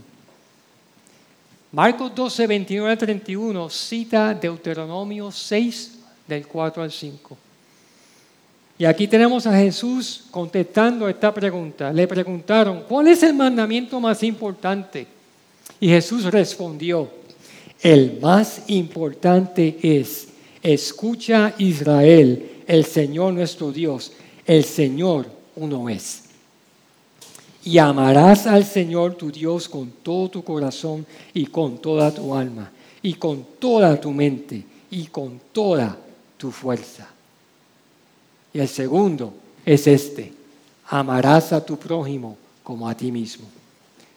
Marcos 1.73 2.15
12, 2.15 2.47
29 2.47 2.93
al 2.93 2.99
31 2.99 3.69
cita 3.69 4.33
Deuteronomio 4.33 5.33
6, 5.33 5.99
del 6.29 6.47
4 6.47 6.83
al 6.85 6.93
5. 6.93 7.37
Y 8.79 8.85
aquí 8.85 9.09
tenemos 9.09 9.47
a 9.47 9.59
Jesús 9.59 10.25
contestando 10.31 11.09
esta 11.09 11.35
pregunta. 11.35 11.93
Le 11.93 12.07
preguntaron, 12.07 12.85
¿cuál 12.89 13.09
es 13.09 13.25
el 13.25 13.35
mandamiento 13.35 13.99
más 14.00 14.23
importante? 14.23 15.09
Y 15.81 15.89
Jesús 15.89 16.25
respondió, 16.25 17.11
el 17.83 18.21
más 18.21 18.63
importante 18.69 19.76
es, 19.83 20.29
Escucha 20.63 21.55
Israel, 21.59 22.63
el 22.67 22.85
Señor 22.85 23.33
nuestro 23.33 23.73
Dios, 23.73 24.13
el 24.47 24.65
Señor 24.65 25.27
uno 25.57 25.89
es. 25.89 26.25
Y 27.65 27.79
amarás 27.79 28.47
al 28.47 28.65
Señor 28.65 29.15
tu 29.15 29.31
Dios 29.31 29.69
con 29.69 29.91
todo 30.03 30.29
tu 30.29 30.45
corazón 30.45 31.07
y 31.35 31.47
con 31.47 31.79
toda 31.79 32.13
tu 32.13 32.35
alma 32.35 32.71
y 33.03 33.15
con 33.15 33.45
toda 33.59 34.01
tu 34.01 34.11
mente 34.13 34.65
y 34.91 35.07
con 35.07 35.41
toda 35.53 35.97
tu 36.37 36.51
fuerza. 36.51 37.09
Y 38.53 38.59
el 38.59 38.69
segundo 38.69 39.33
es 39.65 39.87
este, 39.87 40.33
amarás 40.89 41.53
a 41.53 41.65
tu 41.65 41.79
prójimo 41.79 42.37
como 42.63 42.89
a 42.89 42.95
ti 42.95 43.13
mismo. 43.13 43.47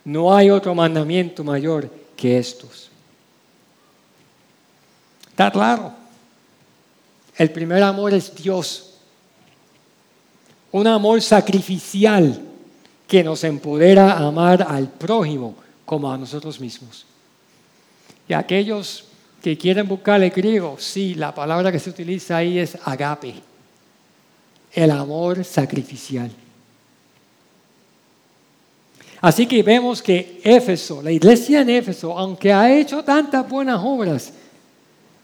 No 0.05 0.33
hay 0.33 0.49
otro 0.49 0.73
mandamiento 0.75 1.43
mayor 1.43 1.89
que 2.15 2.37
estos. 2.37 2.89
¿Está 5.29 5.51
claro? 5.51 6.02
El 7.35 7.51
primer 7.51 7.81
amor 7.81 8.13
es 8.13 8.33
Dios. 8.35 8.93
Un 10.71 10.87
amor 10.87 11.21
sacrificial 11.21 12.41
que 13.07 13.23
nos 13.23 13.43
empodera 13.43 14.13
a 14.13 14.27
amar 14.27 14.65
al 14.67 14.87
prójimo 14.89 15.55
como 15.85 16.11
a 16.11 16.17
nosotros 16.17 16.59
mismos. 16.59 17.05
Y 18.27 18.33
aquellos 18.33 19.05
que 19.41 19.57
quieren 19.57 19.87
buscar 19.87 20.21
el 20.23 20.29
griego, 20.29 20.77
sí, 20.79 21.15
la 21.15 21.33
palabra 21.33 21.71
que 21.71 21.79
se 21.79 21.89
utiliza 21.89 22.37
ahí 22.37 22.57
es 22.59 22.77
agape, 22.85 23.35
el 24.71 24.91
amor 24.91 25.43
sacrificial. 25.43 26.31
Así 29.21 29.45
que 29.45 29.63
vemos 29.63 30.01
que 30.01 30.41
Éfeso, 30.43 31.01
la 31.01 31.11
iglesia 31.11 31.61
en 31.61 31.69
Éfeso, 31.69 32.17
aunque 32.17 32.51
ha 32.51 32.73
hecho 32.73 33.03
tantas 33.03 33.47
buenas 33.47 33.79
obras, 33.83 34.33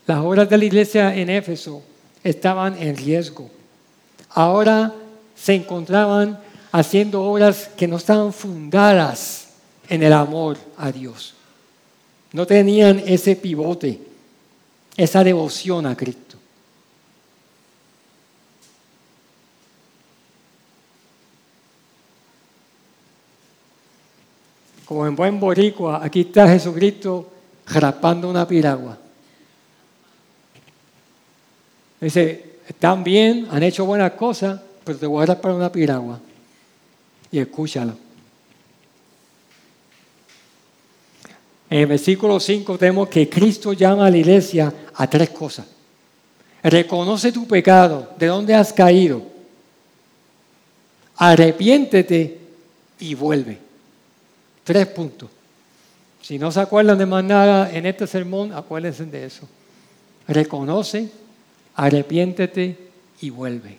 las 0.05 0.19
obras 0.19 0.49
de 0.49 0.57
la 0.57 0.65
iglesia 0.65 1.15
en 1.15 1.29
Éfeso 1.29 1.83
estaban 2.29 2.77
en 2.81 2.95
riesgo. 2.95 3.49
Ahora 4.29 4.93
se 5.35 5.55
encontraban 5.55 6.39
haciendo 6.71 7.23
obras 7.23 7.69
que 7.75 7.87
no 7.87 7.97
estaban 7.97 8.31
fundadas 8.33 9.47
en 9.87 10.03
el 10.03 10.13
amor 10.13 10.57
a 10.77 10.91
Dios. 10.91 11.33
No 12.31 12.45
tenían 12.45 13.01
ese 13.05 13.35
pivote, 13.35 13.99
esa 14.95 15.23
devoción 15.23 15.85
a 15.87 15.95
Cristo. 15.95 16.37
Como 24.85 25.05
en 25.05 25.15
buen 25.15 25.39
boricua, 25.39 26.03
aquí 26.03 26.21
está 26.21 26.47
Jesucristo 26.47 27.31
rapando 27.67 28.29
una 28.29 28.47
piragua. 28.47 28.97
Dice, 32.01 32.57
están 32.67 33.03
bien, 33.03 33.47
han 33.51 33.63
hecho 33.63 33.85
buenas 33.85 34.11
cosas, 34.13 34.59
pero 34.83 34.97
te 34.97 35.05
voy 35.05 35.23
a 35.23 35.27
dar 35.27 35.41
para 35.41 35.53
una 35.53 35.71
piragua. 35.71 36.19
Y 37.31 37.39
escúchalo. 37.39 37.95
En 41.69 41.79
el 41.79 41.85
versículo 41.85 42.39
5 42.39 42.77
tenemos 42.77 43.09
que 43.09 43.29
Cristo 43.29 43.73
llama 43.73 44.07
a 44.07 44.09
la 44.09 44.17
iglesia 44.17 44.73
a 44.95 45.07
tres 45.07 45.29
cosas. 45.29 45.67
Reconoce 46.63 47.31
tu 47.31 47.47
pecado, 47.47 48.09
de 48.17 48.27
dónde 48.27 48.55
has 48.55 48.73
caído. 48.73 49.21
Arrepiéntete 51.17 52.39
y 52.99 53.13
vuelve. 53.13 53.59
Tres 54.63 54.87
puntos. 54.87 55.29
Si 56.21 56.39
no 56.39 56.51
se 56.51 56.59
acuerdan 56.59 56.97
de 56.97 57.05
más 57.05 57.23
nada 57.23 57.71
en 57.71 57.85
este 57.85 58.07
sermón, 58.07 58.53
acuérdense 58.53 59.05
de 59.05 59.25
eso. 59.25 59.47
Reconoce, 60.27 61.09
arrepiéntete 61.79 62.77
y 63.21 63.29
vuelve. 63.29 63.77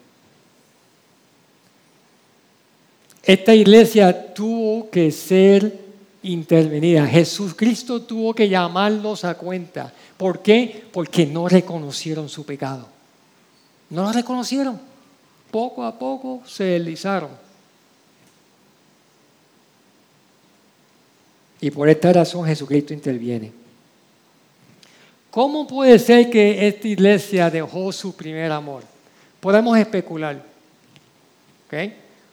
Esta 3.22 3.54
iglesia 3.54 4.32
tuvo 4.32 4.88
que 4.88 5.10
ser 5.10 5.78
intervenida. 6.22 7.06
Jesucristo 7.06 8.00
tuvo 8.00 8.34
que 8.34 8.48
llamarlos 8.48 9.24
a 9.24 9.34
cuenta. 9.34 9.92
¿Por 10.16 10.40
qué? 10.40 10.84
Porque 10.90 11.26
no 11.26 11.46
reconocieron 11.46 12.30
su 12.30 12.46
pecado. 12.46 12.88
No 13.90 14.04
lo 14.04 14.12
reconocieron. 14.12 14.80
Poco 15.50 15.84
a 15.84 15.98
poco 15.98 16.42
se 16.46 16.64
deslizaron. 16.64 17.30
Y 21.60 21.70
por 21.70 21.90
esta 21.90 22.14
razón 22.14 22.46
Jesucristo 22.46 22.94
interviene. 22.94 23.59
¿Cómo 25.30 25.66
puede 25.66 25.98
ser 25.98 26.28
que 26.28 26.66
esta 26.66 26.88
iglesia 26.88 27.50
dejó 27.50 27.92
su 27.92 28.14
primer 28.16 28.50
amor? 28.50 28.82
Podemos 29.40 29.78
especular. 29.78 30.42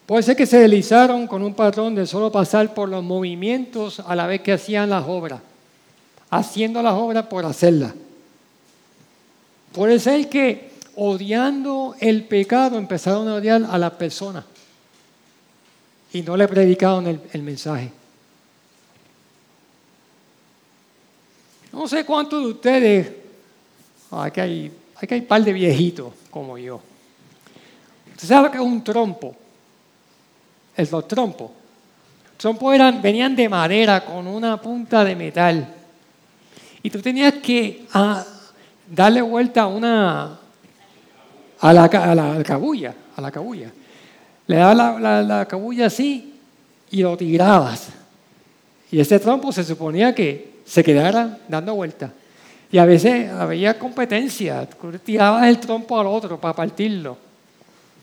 Puede 0.05 0.23
ser 0.23 0.36
que 0.36 0.47
se 0.47 0.57
deslizaron 0.57 1.27
con 1.27 1.43
un 1.43 1.53
patrón 1.53 1.93
de 1.93 2.07
solo 2.07 2.31
pasar 2.31 2.73
por 2.73 2.89
los 2.89 3.03
movimientos 3.03 3.99
a 3.99 4.15
la 4.15 4.25
vez 4.25 4.41
que 4.41 4.53
hacían 4.53 4.89
las 4.89 5.05
obras, 5.07 5.41
haciendo 6.29 6.81
las 6.81 6.93
obras 6.93 7.27
por 7.27 7.45
hacerlas. 7.45 7.93
Puede 9.73 9.99
ser 9.99 10.27
que 10.27 10.71
odiando 10.95 11.95
el 11.99 12.23
pecado 12.23 12.79
empezaron 12.79 13.27
a 13.27 13.36
odiar 13.36 13.63
a 13.69 13.77
la 13.77 13.95
persona. 13.97 14.43
y 16.13 16.21
no 16.21 16.36
le 16.36 16.47
predicaron 16.47 17.05
el, 17.05 17.19
el 17.33 17.43
mensaje. 17.43 17.91
No 21.77 21.87
sé 21.87 22.03
cuántos 22.03 22.41
de 22.41 22.49
ustedes, 22.49 23.11
aquí 24.09 24.39
hay, 24.39 24.71
aquí 24.95 25.13
hay 25.13 25.19
un 25.19 25.27
par 25.27 25.43
de 25.43 25.53
viejitos 25.53 26.11
como 26.31 26.57
yo. 26.57 26.81
¿Usted 28.15 28.27
sabe 28.27 28.49
que 28.49 28.57
es 28.57 28.63
un 28.63 28.83
trompo? 28.83 29.35
Es 30.75 30.91
los 30.91 31.07
trompos. 31.07 31.51
Trompos 32.35 32.73
eran, 32.73 32.99
venían 32.99 33.35
de 33.35 33.47
madera 33.47 34.03
con 34.03 34.25
una 34.25 34.59
punta 34.59 35.03
de 35.03 35.15
metal. 35.15 35.71
Y 36.81 36.89
tú 36.89 36.99
tenías 36.99 37.35
que 37.35 37.85
ah, 37.93 38.25
darle 38.89 39.21
vuelta 39.21 39.61
a 39.61 39.67
una 39.67 40.39
a 41.59 41.73
la, 41.73 41.83
a 41.83 42.15
la 42.15 42.43
cabulla, 42.43 42.95
a 43.15 43.21
la 43.21 43.29
cabulla. 43.29 43.71
Le 44.47 44.55
dabas 44.55 44.99
la, 44.99 45.21
la, 45.21 45.45
cabulla 45.45 45.85
así 45.85 46.39
y 46.89 47.03
lo 47.03 47.15
tirabas. 47.15 47.89
Y 48.91 49.00
ese 49.00 49.19
trompo 49.19 49.52
se 49.52 49.63
suponía 49.63 50.13
que 50.15 50.58
se 50.65 50.84
quedara 50.84 51.39
dando 51.47 51.76
vuelta. 51.76 52.12
Y 52.71 52.78
a 52.78 52.86
veces 52.86 53.30
había 53.30 53.80
competencia, 53.80 54.67
tirabas 55.04 55.47
el 55.47 55.60
trompo 55.60 56.00
al 56.00 56.08
otro 56.08 56.39
para 56.39 56.54
partirlo. 56.54 57.17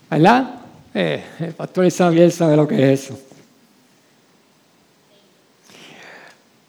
¿Verdad? 0.09 0.55
Eh, 0.93 1.23
el 1.39 1.53
pastor 1.53 1.89
sabe 1.91 2.55
lo 2.55 2.67
que 2.67 2.93
es 2.93 3.01
eso. 3.03 3.19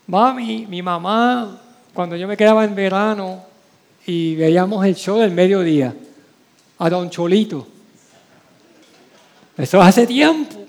Mami, 0.06 0.66
mi 0.66 0.82
mamá, 0.82 1.60
cuando 1.92 2.16
yo 2.16 2.28
me 2.28 2.36
quedaba 2.36 2.64
en 2.64 2.74
verano 2.74 3.42
y 4.06 4.36
veíamos 4.36 4.84
el 4.86 4.94
show 4.94 5.18
del 5.18 5.32
mediodía, 5.32 5.94
a 6.78 6.90
Don 6.90 7.10
Cholito. 7.10 7.66
Eso 9.56 9.80
hace 9.80 10.06
tiempo, 10.06 10.64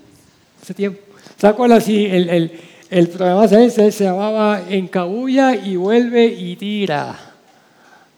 hace 0.62 0.74
tiempo. 0.74 1.00
¿Se 1.38 1.46
acuerdan? 1.46 1.82
El, 1.86 2.30
el, 2.30 2.62
el 2.90 3.10
programa 3.10 3.48
se, 3.48 3.92
se 3.92 4.04
llamaba 4.04 4.62
Encabulla 4.70 5.56
y 5.56 5.76
vuelve 5.76 6.26
y 6.26 6.56
tira. 6.56 7.34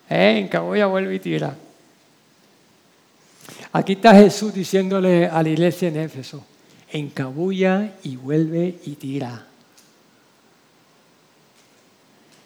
¿Eh? 0.09 0.39
Encabulla, 0.43 0.85
vuelve 0.85 1.15
y 1.15 1.19
tira. 1.19 1.55
Aquí 3.71 3.93
está 3.93 4.15
Jesús 4.15 4.53
diciéndole 4.53 5.27
a 5.27 5.43
la 5.43 5.49
iglesia 5.49 5.89
en 5.89 5.97
Éfeso, 5.97 6.43
encabulla 6.91 7.93
y 8.03 8.15
vuelve 8.15 8.79
y 8.85 8.95
tira. 8.95 9.45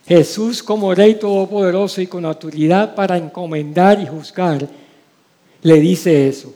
Jesús 0.06 0.62
como 0.62 0.94
Rey 0.94 1.16
Todopoderoso 1.16 2.02
y 2.02 2.08
con 2.08 2.26
autoridad 2.26 2.94
para 2.94 3.18
encomendar 3.18 4.02
y 4.02 4.08
juzgar, 4.08 4.68
le 5.62 5.80
dice 5.80 6.28
eso. 6.28 6.54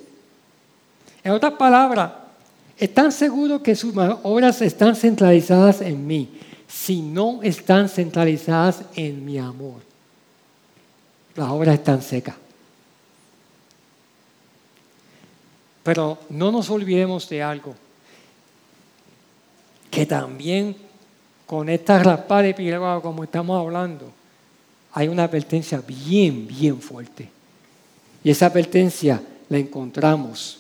En 1.24 1.32
otras 1.32 1.54
palabras, 1.54 2.12
están 2.78 3.12
seguros 3.12 3.62
que 3.62 3.76
sus 3.76 3.96
obras 4.24 4.62
están 4.62 4.96
centralizadas 4.96 5.82
en 5.82 6.06
mí, 6.06 6.30
si 6.68 7.02
no 7.02 7.42
están 7.42 7.90
centralizadas 7.90 8.84
en 8.96 9.26
mi 9.26 9.38
amor. 9.38 9.82
Las 11.36 11.50
obras 11.50 11.76
están 11.76 12.02
secas. 12.02 12.36
Pero 15.84 16.18
no 16.30 16.52
nos 16.52 16.70
olvidemos 16.70 17.28
de 17.30 17.42
algo, 17.42 17.74
que 19.90 20.06
también 20.06 20.76
con 21.46 21.70
esta 21.70 22.04
raspada 22.04 22.42
de 22.44 22.54
piedra 22.54 23.00
como 23.02 23.24
estamos 23.24 23.60
hablando, 23.60 24.12
hay 24.92 25.08
una 25.08 25.24
advertencia 25.24 25.82
bien, 25.88 26.48
bien 26.48 26.82
fuerte. 26.82 27.30
Y 28.24 28.30
esa 28.30 28.48
advertencia 28.48 29.22
la 29.48 29.58
encontramos 29.58 30.57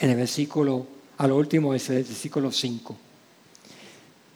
en 0.00 0.10
el 0.10 0.16
versículo, 0.16 0.86
a 1.18 1.26
lo 1.26 1.36
último 1.36 1.74
es 1.74 1.88
el 1.90 2.02
versículo 2.02 2.50
5. 2.50 2.96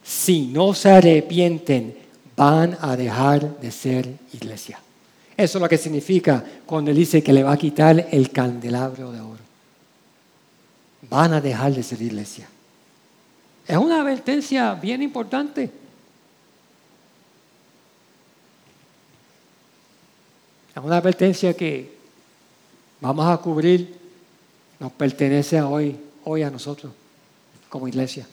Si 0.03 0.47
no 0.47 0.73
se 0.75 0.91
arrepienten, 0.91 1.97
van 2.35 2.77
a 2.79 2.95
dejar 2.95 3.59
de 3.59 3.71
ser 3.71 4.07
iglesia. 4.33 4.79
Eso 5.35 5.57
es 5.57 5.61
lo 5.61 5.67
que 5.67 5.77
significa 5.77 6.43
cuando 6.65 6.91
él 6.91 6.97
dice 6.97 7.23
que 7.23 7.33
le 7.33 7.43
va 7.43 7.53
a 7.53 7.57
quitar 7.57 8.07
el 8.11 8.29
candelabro 8.29 9.11
de 9.11 9.19
oro. 9.19 9.43
Van 11.09 11.33
a 11.33 11.41
dejar 11.41 11.73
de 11.73 11.83
ser 11.83 12.01
iglesia. 12.01 12.47
Es 13.67 13.77
una 13.77 14.01
advertencia 14.01 14.75
bien 14.75 15.01
importante. 15.01 15.71
Es 20.75 20.83
una 20.83 20.97
advertencia 20.97 21.53
que 21.55 21.95
vamos 23.01 23.25
a 23.25 23.37
cubrir, 23.37 24.04
nos 24.79 24.91
pertenece 24.91 25.61
hoy, 25.61 25.95
hoy 26.23 26.43
a 26.43 26.49
nosotros, 26.49 26.91
como 27.69 27.87
iglesia. 27.87 28.27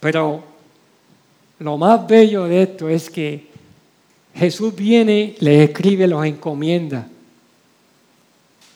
Pero 0.00 0.44
lo 1.58 1.78
más 1.78 2.06
bello 2.06 2.44
de 2.44 2.62
esto 2.62 2.88
es 2.88 3.08
que 3.08 3.48
Jesús 4.34 4.74
viene, 4.74 5.36
le 5.38 5.64
escribe, 5.64 6.06
los 6.06 6.24
encomienda, 6.26 7.06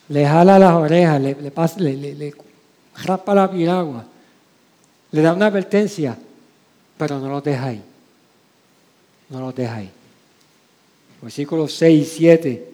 le 0.08 0.26
jala 0.26 0.58
las 0.58 0.72
orejas, 0.72 1.20
le, 1.20 1.34
le, 1.36 2.14
le 2.14 2.34
rapa 3.04 3.34
la 3.34 3.50
piragua, 3.50 4.04
le 5.10 5.22
da 5.22 5.34
una 5.34 5.46
advertencia, 5.46 6.16
pero 6.96 7.18
no 7.18 7.28
los 7.28 7.44
deja 7.44 7.66
ahí. 7.66 7.82
No 9.30 9.40
los 9.40 9.54
deja 9.54 9.76
ahí. 9.76 9.90
Versículos 11.20 11.74
6 11.74 12.00
y 12.00 12.04
7, 12.04 12.67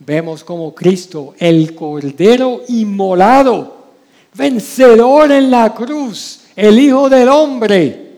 vemos 0.00 0.42
como 0.42 0.74
Cristo, 0.74 1.34
el 1.38 1.74
Cordero 1.74 2.62
inmolado, 2.68 3.76
vencedor 4.34 5.30
en 5.30 5.50
la 5.50 5.72
cruz, 5.74 6.40
el 6.56 6.78
Hijo 6.78 7.08
del 7.08 7.28
Hombre, 7.28 8.10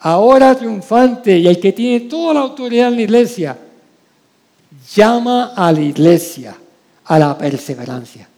ahora 0.00 0.54
triunfante 0.54 1.38
y 1.38 1.46
el 1.46 1.60
que 1.60 1.72
tiene 1.72 2.08
toda 2.08 2.34
la 2.34 2.40
autoridad 2.40 2.88
en 2.88 2.96
la 2.96 3.02
iglesia, 3.02 3.58
llama 4.94 5.52
a 5.54 5.72
la 5.72 5.80
iglesia 5.80 6.56
a 7.04 7.18
la 7.18 7.36
perseverancia 7.36 8.28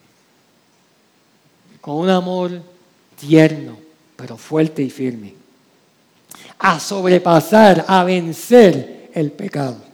con 1.87 1.99
un 1.99 2.11
amor 2.11 2.61
tierno, 3.17 3.77
pero 4.17 4.37
fuerte 4.37 4.83
y 4.83 4.91
firme, 4.91 5.35
a 6.59 6.81
sobrepasar, 6.81 7.85
a 7.87 8.03
vencer 8.03 9.09
el 9.15 9.31
pecado. 9.31 9.86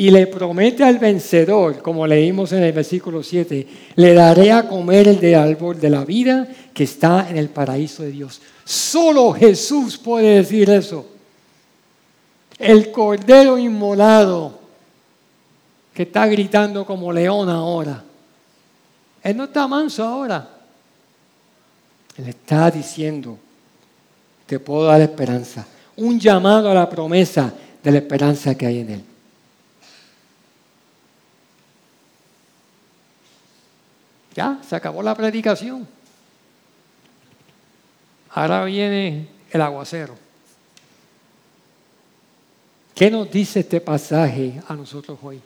Y 0.00 0.10
le 0.10 0.26
promete 0.26 0.82
al 0.82 0.98
vencedor, 0.98 1.82
como 1.82 2.06
leímos 2.06 2.52
en 2.52 2.62
el 2.62 2.72
versículo 2.72 3.22
7, 3.22 3.66
le 3.96 4.14
daré 4.14 4.50
a 4.50 4.66
comer 4.66 5.08
el 5.08 5.20
de 5.20 5.36
árbol 5.36 5.78
de 5.78 5.90
la 5.90 6.04
vida 6.04 6.48
que 6.72 6.84
está 6.84 7.28
en 7.28 7.36
el 7.36 7.50
paraíso 7.50 8.02
de 8.02 8.12
Dios. 8.12 8.40
Solo 8.64 9.32
Jesús 9.32 9.98
puede 9.98 10.36
decir 10.36 10.70
eso. 10.70 11.06
El 12.58 12.90
cordero 12.90 13.58
inmolado 13.58 14.58
que 15.92 16.04
está 16.04 16.26
gritando 16.26 16.86
como 16.86 17.12
león 17.12 17.48
ahora 17.48 18.04
él 19.22 19.36
no 19.36 19.44
está 19.44 19.66
manso 19.68 20.04
ahora. 20.04 20.48
Él 22.16 22.28
está 22.28 22.70
diciendo, 22.70 23.38
te 24.46 24.58
puedo 24.58 24.84
dar 24.84 25.00
esperanza. 25.00 25.66
Un 25.96 26.18
llamado 26.18 26.70
a 26.70 26.74
la 26.74 26.88
promesa 26.88 27.52
de 27.82 27.90
la 27.90 27.98
esperanza 27.98 28.54
que 28.54 28.66
hay 28.66 28.78
en 28.80 28.90
Él. 28.90 29.04
Ya, 34.34 34.60
se 34.66 34.76
acabó 34.76 35.02
la 35.02 35.14
predicación. 35.14 35.86
Ahora 38.30 38.64
viene 38.64 39.28
el 39.50 39.60
aguacero. 39.60 40.14
¿Qué 42.94 43.10
nos 43.10 43.30
dice 43.30 43.60
este 43.60 43.80
pasaje 43.80 44.60
a 44.68 44.74
nosotros 44.74 45.18
hoy? 45.22 45.40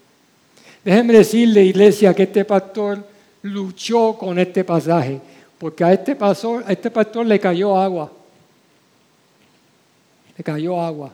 Déjenme 0.85 1.15
decirle, 1.15 1.65
iglesia, 1.65 2.13
que 2.13 2.25
este 2.25 2.45
pastor 2.45 3.07
luchó 3.43 4.19
con 4.19 4.39
este 4.39 4.65
pasaje, 4.65 5.21
porque 5.57 5.85
a 5.85 5.93
este 5.93 6.17
pastor, 6.17 6.65
a 6.67 6.73
este 6.73 6.91
pastor 6.91 7.25
le 7.25 7.39
cayó 7.39 7.77
agua. 7.77 8.11
Le 10.37 10.45
cayó 10.45 10.81
agua. 10.81 11.13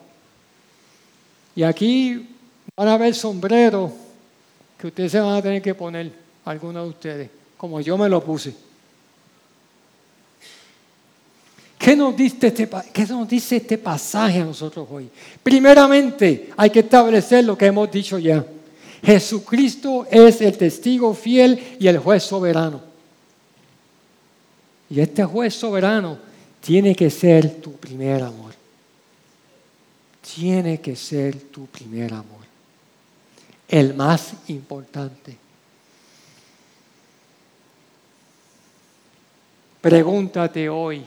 Y 1.54 1.62
aquí 1.62 2.36
van 2.74 2.88
a 2.88 2.96
ver 2.96 3.14
sombreros 3.14 3.92
que 4.78 4.86
ustedes 4.86 5.12
se 5.12 5.20
van 5.20 5.36
a 5.36 5.42
tener 5.42 5.60
que 5.60 5.74
poner, 5.74 6.10
algunos 6.44 6.84
de 6.84 6.88
ustedes, 6.88 7.30
como 7.60 7.78
yo 7.82 7.98
me 7.98 8.08
lo 8.08 8.24
puse. 8.24 8.54
¿Qué 11.78 11.94
nos, 11.94 12.16
dice 12.16 12.46
este, 12.46 12.66
¿Qué 12.90 13.04
nos 13.04 13.28
dice 13.28 13.56
este 13.56 13.76
pasaje 13.76 14.40
a 14.40 14.46
nosotros 14.46 14.88
hoy? 14.90 15.10
Primeramente, 15.42 16.48
hay 16.56 16.70
que 16.70 16.78
establecer 16.80 17.44
lo 17.44 17.58
que 17.58 17.66
hemos 17.66 17.90
dicho 17.90 18.18
ya. 18.18 18.46
Jesucristo 19.04 20.06
es 20.10 20.40
el 20.40 20.56
testigo 20.56 21.12
fiel 21.12 21.76
y 21.78 21.86
el 21.86 21.98
juez 21.98 22.22
soberano. 22.22 22.80
Y 24.88 24.98
este 24.98 25.22
juez 25.22 25.52
soberano 25.52 26.16
tiene 26.62 26.94
que 26.94 27.10
ser 27.10 27.56
tu 27.60 27.74
primer 27.74 28.22
amor. 28.22 28.54
Tiene 30.34 30.80
que 30.80 30.96
ser 30.96 31.38
tu 31.50 31.66
primer 31.66 32.14
amor. 32.14 32.40
El 33.68 33.92
más 33.92 34.32
importante. 34.48 35.49
Pregúntate 39.80 40.68
hoy, 40.68 41.02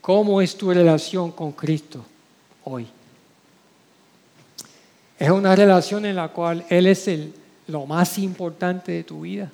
¿cómo 0.00 0.40
es 0.40 0.56
tu 0.56 0.72
relación 0.72 1.32
con 1.32 1.52
Cristo 1.52 2.04
hoy? 2.64 2.86
Es 5.18 5.30
una 5.30 5.56
relación 5.56 6.04
en 6.06 6.16
la 6.16 6.28
cual 6.28 6.64
Él 6.68 6.86
es 6.86 7.08
el, 7.08 7.34
lo 7.66 7.84
más 7.86 8.18
importante 8.18 8.92
de 8.92 9.04
tu 9.04 9.22
vida. 9.22 9.50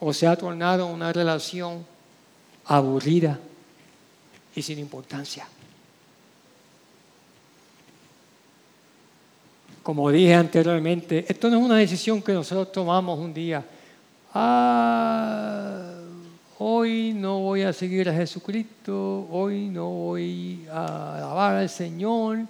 O 0.00 0.12
se 0.12 0.26
ha 0.26 0.36
tornado 0.36 0.86
una 0.86 1.12
relación 1.12 1.86
aburrida 2.64 3.38
y 4.54 4.62
sin 4.62 4.78
importancia. 4.78 5.46
Como 9.82 10.10
dije 10.10 10.34
anteriormente, 10.34 11.24
esto 11.28 11.48
no 11.48 11.58
es 11.58 11.64
una 11.64 11.76
decisión 11.76 12.20
que 12.20 12.32
nosotros 12.32 12.72
tomamos 12.72 13.20
un 13.20 13.32
día. 13.32 13.64
Ah, 14.38 15.94
hoy 16.58 17.14
no 17.14 17.38
voy 17.38 17.62
a 17.62 17.72
seguir 17.72 18.06
a 18.10 18.12
Jesucristo, 18.12 19.26
hoy 19.30 19.70
no 19.70 19.88
voy 19.88 20.66
a 20.70 21.16
alabar 21.16 21.56
al 21.56 21.70
Señor. 21.70 22.40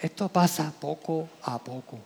Esto 0.00 0.30
pasa 0.30 0.72
poco 0.80 1.28
a 1.42 1.58
poco. 1.58 1.98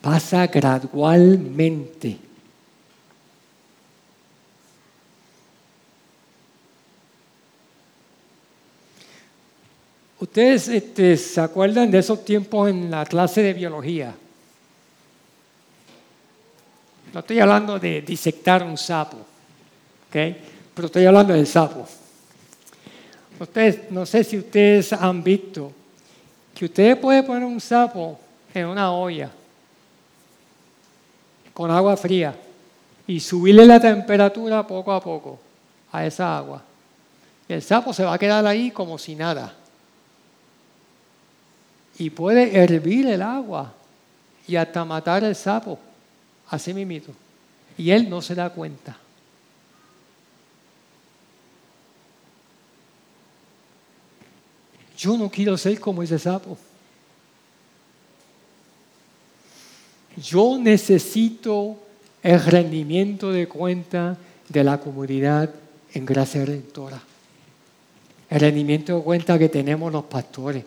Pasa 0.00 0.46
gradualmente. 0.46 2.29
Ustedes 10.30 10.68
este, 10.68 11.16
se 11.16 11.40
acuerdan 11.40 11.90
de 11.90 11.98
esos 11.98 12.24
tiempos 12.24 12.70
en 12.70 12.88
la 12.88 13.04
clase 13.04 13.42
de 13.42 13.52
biología. 13.52 14.14
No 17.12 17.18
estoy 17.18 17.40
hablando 17.40 17.80
de 17.80 18.00
disectar 18.02 18.62
un 18.62 18.78
sapo, 18.78 19.16
¿ok? 19.16 20.36
pero 20.72 20.86
estoy 20.86 21.04
hablando 21.04 21.32
del 21.34 21.48
sapo. 21.48 21.84
Ustedes, 23.40 23.90
no 23.90 24.06
sé 24.06 24.22
si 24.22 24.38
ustedes 24.38 24.92
han 24.92 25.20
visto 25.20 25.72
que 26.54 26.66
ustedes 26.66 26.96
pueden 26.96 27.26
poner 27.26 27.42
un 27.42 27.60
sapo 27.60 28.16
en 28.54 28.66
una 28.66 28.92
olla 28.92 29.32
con 31.52 31.72
agua 31.72 31.96
fría 31.96 32.36
y 33.04 33.18
subirle 33.18 33.66
la 33.66 33.80
temperatura 33.80 34.64
poco 34.64 34.92
a 34.92 35.00
poco 35.00 35.40
a 35.90 36.06
esa 36.06 36.38
agua. 36.38 36.62
El 37.48 37.62
sapo 37.62 37.92
se 37.92 38.04
va 38.04 38.14
a 38.14 38.18
quedar 38.18 38.46
ahí 38.46 38.70
como 38.70 38.96
si 38.96 39.16
nada 39.16 39.56
y 42.00 42.08
puede 42.08 42.56
hervir 42.56 43.06
el 43.08 43.20
agua 43.20 43.74
y 44.48 44.56
hasta 44.56 44.86
matar 44.86 45.22
el 45.22 45.36
sapo, 45.36 45.78
así 46.48 46.72
mismo. 46.72 47.12
Y 47.76 47.90
él 47.90 48.08
no 48.08 48.22
se 48.22 48.34
da 48.34 48.48
cuenta. 48.48 48.96
Yo 54.96 55.18
no 55.18 55.28
quiero 55.30 55.58
ser 55.58 55.78
como 55.78 56.02
ese 56.02 56.18
sapo. 56.18 56.56
Yo 60.16 60.56
necesito 60.58 61.76
el 62.22 62.42
rendimiento 62.42 63.30
de 63.30 63.46
cuenta 63.46 64.16
de 64.48 64.64
la 64.64 64.80
comunidad 64.80 65.50
en 65.92 66.06
gracia 66.06 66.46
redentora. 66.46 67.02
El 68.30 68.40
rendimiento 68.40 68.96
de 68.96 69.02
cuenta 69.02 69.38
que 69.38 69.50
tenemos 69.50 69.92
los 69.92 70.04
pastores 70.04 70.64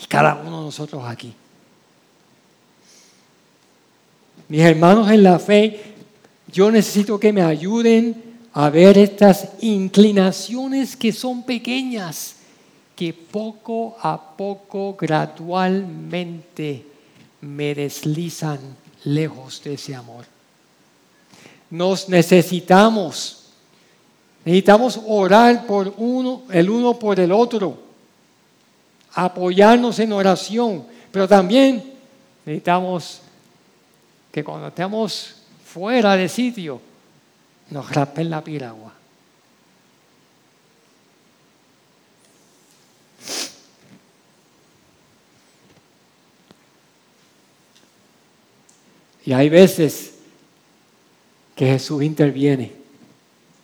y 0.00 0.06
cada 0.06 0.36
uno 0.36 0.58
de 0.58 0.64
nosotros 0.66 1.02
aquí. 1.06 1.34
Mis 4.48 4.60
hermanos 4.60 5.10
en 5.10 5.22
la 5.22 5.38
fe, 5.38 5.94
yo 6.52 6.70
necesito 6.70 7.18
que 7.18 7.32
me 7.32 7.42
ayuden 7.42 8.22
a 8.52 8.68
ver 8.68 8.98
estas 8.98 9.48
inclinaciones 9.60 10.96
que 10.96 11.12
son 11.12 11.42
pequeñas, 11.42 12.36
que 12.94 13.14
poco 13.14 13.96
a 14.00 14.36
poco, 14.36 14.94
gradualmente, 15.00 16.84
me 17.40 17.74
deslizan 17.74 18.58
lejos 19.04 19.62
de 19.64 19.74
ese 19.74 19.94
amor. 19.94 20.26
Nos 21.70 22.08
necesitamos. 22.08 23.38
Necesitamos 24.44 25.00
orar 25.06 25.66
por 25.66 25.94
uno, 25.96 26.42
el 26.50 26.68
uno 26.68 26.98
por 26.98 27.18
el 27.18 27.32
otro 27.32 27.81
apoyarnos 29.14 29.98
en 29.98 30.12
oración, 30.12 30.86
pero 31.10 31.28
también 31.28 31.92
necesitamos 32.44 33.20
que 34.30 34.42
cuando 34.42 34.68
estemos 34.68 35.36
fuera 35.64 36.16
de 36.16 36.28
sitio, 36.28 36.80
nos 37.70 37.90
raspen 37.90 38.30
la 38.30 38.42
piragua. 38.42 38.92
Y 49.24 49.32
hay 49.32 49.48
veces 49.48 50.14
que 51.54 51.66
Jesús 51.66 52.02
interviene 52.02 52.72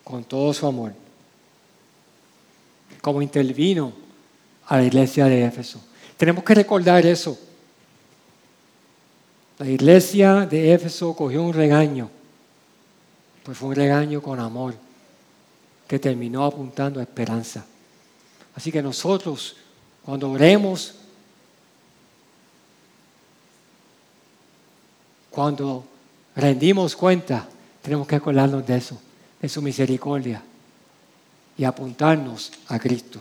con 0.04 0.24
todo 0.24 0.52
su 0.54 0.66
amor, 0.66 0.94
como 3.02 3.20
intervino 3.20 4.07
a 4.68 4.76
la 4.76 4.84
iglesia 4.84 5.24
de 5.24 5.44
Éfeso. 5.44 5.80
Tenemos 6.16 6.44
que 6.44 6.54
recordar 6.54 7.04
eso. 7.06 7.38
La 9.58 9.66
iglesia 9.66 10.46
de 10.46 10.72
Éfeso 10.72 11.14
cogió 11.16 11.42
un 11.42 11.52
regaño, 11.52 12.10
pues 13.42 13.58
fue 13.58 13.70
un 13.70 13.74
regaño 13.74 14.22
con 14.22 14.38
amor, 14.38 14.74
que 15.88 15.98
terminó 15.98 16.44
apuntando 16.44 17.00
a 17.00 17.02
esperanza. 17.02 17.64
Así 18.54 18.70
que 18.70 18.82
nosotros, 18.82 19.56
cuando 20.04 20.30
oremos, 20.30 20.94
cuando 25.30 25.84
rendimos 26.36 26.94
cuenta, 26.94 27.48
tenemos 27.80 28.06
que 28.06 28.16
acordarnos 28.16 28.66
de 28.66 28.76
eso, 28.76 29.00
de 29.40 29.48
su 29.48 29.62
misericordia 29.62 30.42
y 31.56 31.64
apuntarnos 31.64 32.52
a 32.68 32.78
Cristo. 32.78 33.20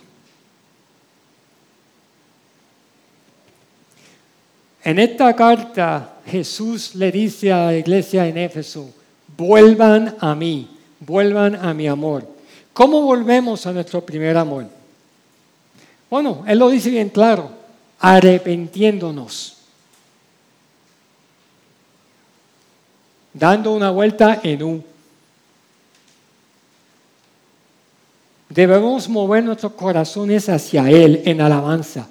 En 4.88 5.00
esta 5.00 5.36
carta 5.36 6.14
Jesús 6.26 6.96
le 6.96 7.12
dice 7.12 7.52
a 7.52 7.66
la 7.66 7.76
iglesia 7.76 8.26
en 8.26 8.38
Éfeso, 8.38 8.90
vuelvan 9.36 10.16
a 10.18 10.34
mí, 10.34 10.66
vuelvan 11.02 11.58
a 11.58 11.74
mi 11.74 11.90
amor. 11.90 12.26
¿Cómo 12.72 13.02
volvemos 13.02 13.68
a 13.68 13.74
nuestro 13.74 14.00
primer 14.00 14.38
amor? 14.38 14.68
Bueno, 16.10 16.46
Él 16.48 16.60
lo 16.60 16.70
dice 16.70 16.90
bien 16.90 17.10
claro, 17.10 17.50
arrepentiéndonos, 18.00 19.58
dando 23.34 23.74
una 23.74 23.90
vuelta 23.90 24.40
en 24.42 24.64
un. 24.64 24.86
Debemos 28.48 29.10
mover 29.10 29.44
nuestros 29.44 29.74
corazones 29.74 30.48
hacia 30.48 30.90
Él 30.90 31.24
en 31.26 31.42
alabanza. 31.42 32.08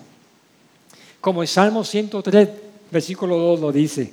Como 1.23 1.41
el 1.41 1.49
Salmo 1.49 1.83
103 1.83 2.66
versículo 2.91 3.37
2 3.37 3.61
lo 3.61 3.73
dice. 3.73 4.13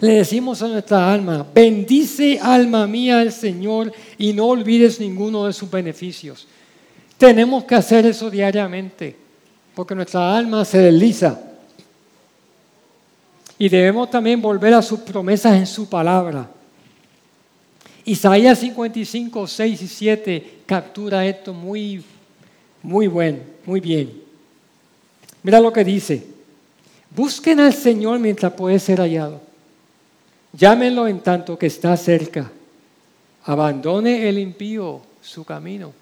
Le 0.00 0.14
decimos 0.14 0.60
a 0.62 0.68
nuestra 0.68 1.12
alma, 1.12 1.46
bendice 1.54 2.38
alma 2.42 2.86
mía 2.86 3.20
al 3.20 3.32
Señor 3.32 3.92
y 4.18 4.32
no 4.32 4.46
olvides 4.46 4.98
ninguno 4.98 5.46
de 5.46 5.52
sus 5.52 5.70
beneficios. 5.70 6.48
Tenemos 7.16 7.62
que 7.64 7.76
hacer 7.76 8.04
eso 8.06 8.28
diariamente, 8.28 9.14
porque 9.76 9.94
nuestra 9.94 10.36
alma 10.36 10.64
se 10.64 10.78
desliza. 10.78 11.40
Y 13.58 13.68
debemos 13.68 14.10
también 14.10 14.42
volver 14.42 14.74
a 14.74 14.82
sus 14.82 14.98
promesas 15.00 15.54
en 15.54 15.68
su 15.68 15.88
palabra. 15.88 16.50
Isaías 18.04 18.58
55, 18.58 19.46
6 19.46 19.82
y 19.82 19.86
7 19.86 20.54
captura 20.66 21.24
esto 21.24 21.54
muy, 21.54 22.02
muy 22.82 23.06
bueno, 23.06 23.38
muy 23.64 23.78
bien. 23.78 24.20
Mira 25.44 25.60
lo 25.60 25.72
que 25.72 25.84
dice. 25.84 26.26
Busquen 27.14 27.60
al 27.60 27.74
Señor 27.74 28.18
mientras 28.18 28.52
puede 28.52 28.78
ser 28.78 29.00
hallado. 29.00 29.40
Llámenlo 30.52 31.06
en 31.06 31.20
tanto 31.20 31.58
que 31.58 31.66
está 31.66 31.96
cerca. 31.96 32.50
Abandone 33.44 34.28
el 34.28 34.38
impío 34.38 35.00
su 35.20 35.44
camino 35.44 35.92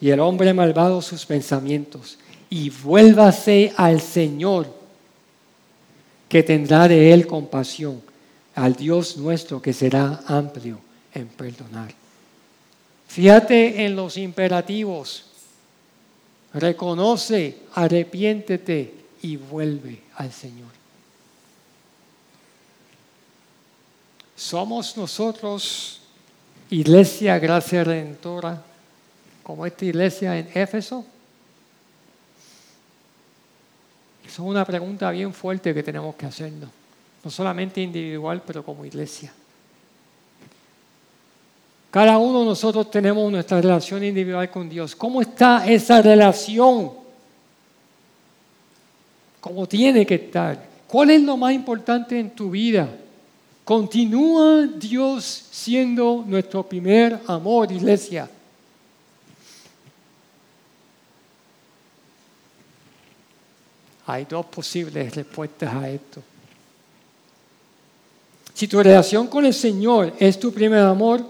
y 0.00 0.10
el 0.10 0.20
hombre 0.20 0.54
malvado 0.54 1.02
sus 1.02 1.26
pensamientos 1.26 2.18
y 2.50 2.70
vuélvase 2.70 3.72
al 3.76 4.00
Señor 4.00 4.72
que 6.28 6.42
tendrá 6.42 6.86
de 6.88 7.12
él 7.12 7.26
compasión, 7.26 8.00
al 8.54 8.74
Dios 8.74 9.16
nuestro 9.16 9.60
que 9.60 9.72
será 9.72 10.20
amplio 10.26 10.78
en 11.14 11.26
perdonar. 11.26 11.92
Fíjate 13.08 13.84
en 13.84 13.96
los 13.96 14.16
imperativos. 14.16 15.24
Reconoce, 16.52 17.58
arrepiéntete 17.74 18.97
y 19.22 19.36
vuelve 19.36 20.02
al 20.16 20.32
Señor. 20.32 20.70
Somos 24.36 24.96
nosotros, 24.96 26.00
Iglesia 26.70 27.38
Gracia 27.38 27.82
Redentora, 27.82 28.62
como 29.42 29.66
esta 29.66 29.84
iglesia 29.84 30.38
en 30.38 30.48
Éfeso. 30.54 31.04
Esa 34.22 34.32
es 34.32 34.38
una 34.38 34.64
pregunta 34.64 35.10
bien 35.10 35.32
fuerte 35.32 35.72
que 35.72 35.82
tenemos 35.82 36.14
que 36.14 36.26
hacernos, 36.26 36.70
no 37.24 37.30
solamente 37.30 37.80
individual, 37.80 38.42
pero 38.46 38.62
como 38.62 38.84
iglesia. 38.84 39.32
Cada 41.90 42.18
uno 42.18 42.40
de 42.40 42.44
nosotros 42.44 42.90
tenemos 42.90 43.32
nuestra 43.32 43.60
relación 43.60 44.04
individual 44.04 44.50
con 44.50 44.68
Dios. 44.68 44.94
¿Cómo 44.94 45.22
está 45.22 45.66
esa 45.66 46.02
relación? 46.02 47.07
¿Cómo 49.40 49.66
tiene 49.66 50.04
que 50.04 50.14
estar? 50.14 50.66
¿Cuál 50.86 51.10
es 51.10 51.22
lo 51.22 51.36
más 51.36 51.52
importante 51.52 52.18
en 52.18 52.30
tu 52.30 52.50
vida? 52.50 52.88
¿Continúa 53.64 54.66
Dios 54.66 55.24
siendo 55.50 56.24
nuestro 56.26 56.62
primer 56.62 57.20
amor, 57.26 57.70
iglesia? 57.70 58.28
Hay 64.06 64.24
dos 64.24 64.46
posibles 64.46 65.14
respuestas 65.14 65.74
a 65.74 65.90
esto. 65.90 66.22
Si 68.54 68.66
tu 68.66 68.82
relación 68.82 69.26
con 69.26 69.44
el 69.44 69.52
Señor 69.52 70.14
es 70.18 70.40
tu 70.40 70.50
primer 70.52 70.80
amor, 70.80 71.24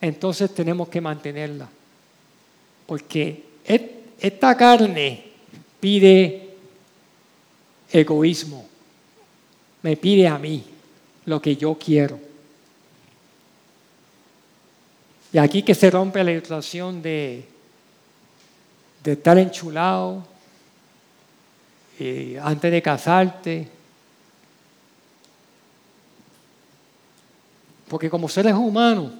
entonces 0.00 0.54
tenemos 0.54 0.88
que 0.88 1.00
mantenerla. 1.00 1.68
Porque 2.86 3.44
esta 4.18 4.56
carne 4.56 5.24
pide 5.80 6.49
egoísmo, 7.92 8.66
me 9.82 9.96
pide 9.96 10.28
a 10.28 10.38
mí 10.38 10.64
lo 11.26 11.40
que 11.40 11.56
yo 11.56 11.74
quiero. 11.74 12.18
Y 15.32 15.38
aquí 15.38 15.62
que 15.62 15.74
se 15.74 15.90
rompe 15.90 16.24
la 16.24 16.32
ilustración 16.32 17.00
de, 17.00 17.46
de 19.02 19.12
estar 19.12 19.38
enchulado 19.38 20.24
eh, 21.98 22.38
antes 22.42 22.72
de 22.72 22.82
casarte. 22.82 23.68
Porque 27.88 28.08
como 28.08 28.28
seres 28.28 28.54
humanos 28.54 29.12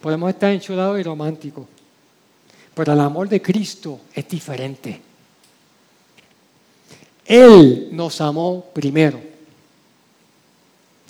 podemos 0.00 0.30
estar 0.30 0.50
enchulados 0.50 0.98
y 0.98 1.02
románticos, 1.02 1.66
pero 2.74 2.92
el 2.92 3.00
amor 3.00 3.28
de 3.28 3.42
Cristo 3.42 4.00
es 4.14 4.28
diferente. 4.28 5.09
Él 7.30 7.90
nos 7.92 8.20
amó 8.20 8.64
primero 8.72 9.20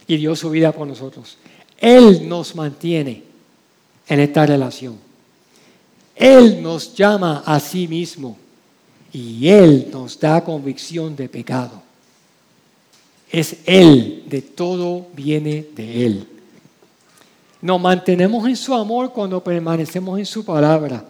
y 0.07 0.19
dio 0.19 0.37
su 0.37 0.51
vida 0.51 0.71
por 0.71 0.87
nosotros. 0.87 1.39
Él 1.79 2.29
nos 2.29 2.55
mantiene 2.55 3.23
en 4.07 4.21
esta 4.21 4.45
relación. 4.45 4.99
Él 6.15 6.63
nos 6.63 6.95
llama 6.95 7.43
a 7.47 7.59
sí 7.59 7.89
mismo 7.89 8.37
y 9.11 9.49
Él 9.49 9.89
nos 9.91 10.21
da 10.21 10.45
convicción 10.45 11.17
de 11.17 11.27
pecado. 11.27 11.81
Es 13.33 13.57
Él, 13.65 14.25
de 14.27 14.43
todo 14.43 15.07
viene 15.15 15.69
de 15.75 16.05
Él. 16.05 16.29
Nos 17.63 17.81
mantenemos 17.81 18.47
en 18.47 18.57
su 18.57 18.75
amor 18.75 19.11
cuando 19.11 19.43
permanecemos 19.43 20.19
en 20.19 20.27
su 20.27 20.45
palabra. 20.45 21.03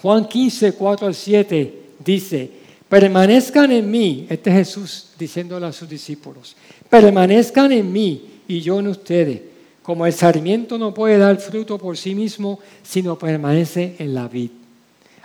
Juan 0.00 0.26
15, 0.26 0.72
4 0.72 1.06
al 1.06 1.14
7 1.14 1.82
dice, 2.02 2.63
permanezcan 2.88 3.72
en 3.72 3.90
mí, 3.90 4.26
este 4.28 4.50
es 4.50 4.56
Jesús 4.56 5.06
diciéndole 5.18 5.66
a 5.66 5.72
sus 5.72 5.88
discípulos, 5.88 6.56
permanezcan 6.88 7.72
en 7.72 7.92
mí 7.92 8.40
y 8.46 8.60
yo 8.60 8.80
en 8.80 8.88
ustedes, 8.88 9.40
como 9.82 10.06
el 10.06 10.12
sarmiento 10.12 10.78
no 10.78 10.94
puede 10.94 11.18
dar 11.18 11.38
fruto 11.38 11.78
por 11.78 11.96
sí 11.96 12.14
mismo, 12.14 12.60
sino 12.82 13.18
permanece 13.18 13.96
en 13.98 14.14
la 14.14 14.28
vid. 14.28 14.50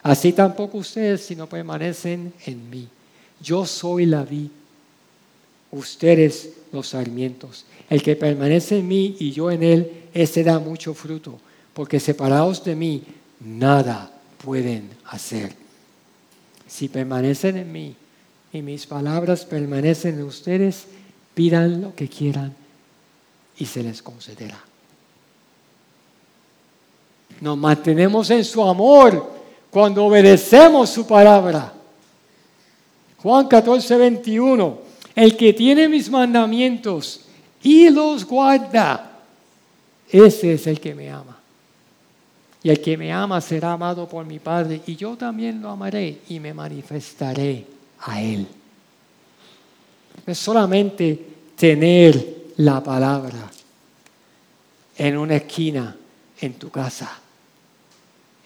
Así 0.02 0.34
tampoco 0.34 0.80
ustedes 0.80 1.22
si 1.22 1.36
no 1.36 1.48
permanecen 1.48 2.34
en 2.46 2.70
mí. 2.70 2.88
Yo 3.42 3.66
soy 3.66 4.06
la 4.06 4.24
vid, 4.24 4.50
ustedes 5.72 6.50
los 6.72 6.90
sarmientos. 6.90 7.66
El 7.90 8.02
que 8.02 8.16
permanece 8.16 8.80
en 8.80 8.88
mí 8.88 9.16
y 9.20 9.32
yo 9.32 9.52
en 9.52 9.64
él, 9.64 9.92
ese 10.14 10.44
da 10.44 10.60
mucho 10.60 10.94
fruto, 10.94 11.40
porque 11.74 12.00
separados 12.00 12.64
de 12.64 12.76
mí, 12.76 13.04
nada 13.40 14.12
pueden 14.44 14.90
hacer. 15.06 15.59
Si 16.70 16.88
permanecen 16.88 17.58
en 17.58 17.72
mí 17.72 17.96
y 18.54 18.62
mis 18.62 18.86
palabras 18.86 19.44
permanecen 19.44 20.16
en 20.16 20.24
ustedes, 20.24 20.86
pidan 21.34 21.82
lo 21.82 21.96
que 21.96 22.08
quieran 22.08 22.54
y 23.58 23.66
se 23.66 23.82
les 23.82 24.04
concederá. 24.04 24.60
Nos 27.42 27.58
mantenemos 27.58 28.30
en 28.30 28.46
su 28.46 28.64
amor 28.64 29.32
cuando 29.72 30.06
obedecemos 30.06 30.90
su 30.90 31.08
palabra. 31.08 31.74
Juan 33.18 33.48
14, 33.48 33.98
21. 33.98 34.78
El 35.16 35.36
que 35.36 35.54
tiene 35.54 35.90
mis 35.90 36.10
mandamientos 36.10 37.22
y 37.64 37.90
los 37.90 38.26
guarda, 38.26 39.20
ese 40.10 40.54
es 40.54 40.68
el 40.68 40.80
que 40.80 40.94
me 40.94 41.10
ama. 41.10 41.39
Y 42.62 42.70
el 42.70 42.82
que 42.82 42.98
me 42.98 43.12
ama 43.12 43.40
será 43.40 43.74
amado 43.74 44.08
por 44.08 44.26
mi 44.26 44.40
Padre, 44.40 44.82
y 44.86 44.96
yo 44.96 45.16
también 45.16 45.62
lo 45.62 45.70
amaré 45.70 46.22
y 46.30 46.40
me 46.40 46.54
manifestaré 46.54 47.66
a 48.02 48.22
Él. 48.22 48.48
Es 50.26 50.38
solamente 50.38 51.26
tener 51.56 52.52
la 52.58 52.84
palabra 52.84 53.50
en 54.98 55.18
una 55.18 55.38
esquina 55.38 55.96
en 56.42 56.54
tu 56.54 56.70
casa 56.70 57.22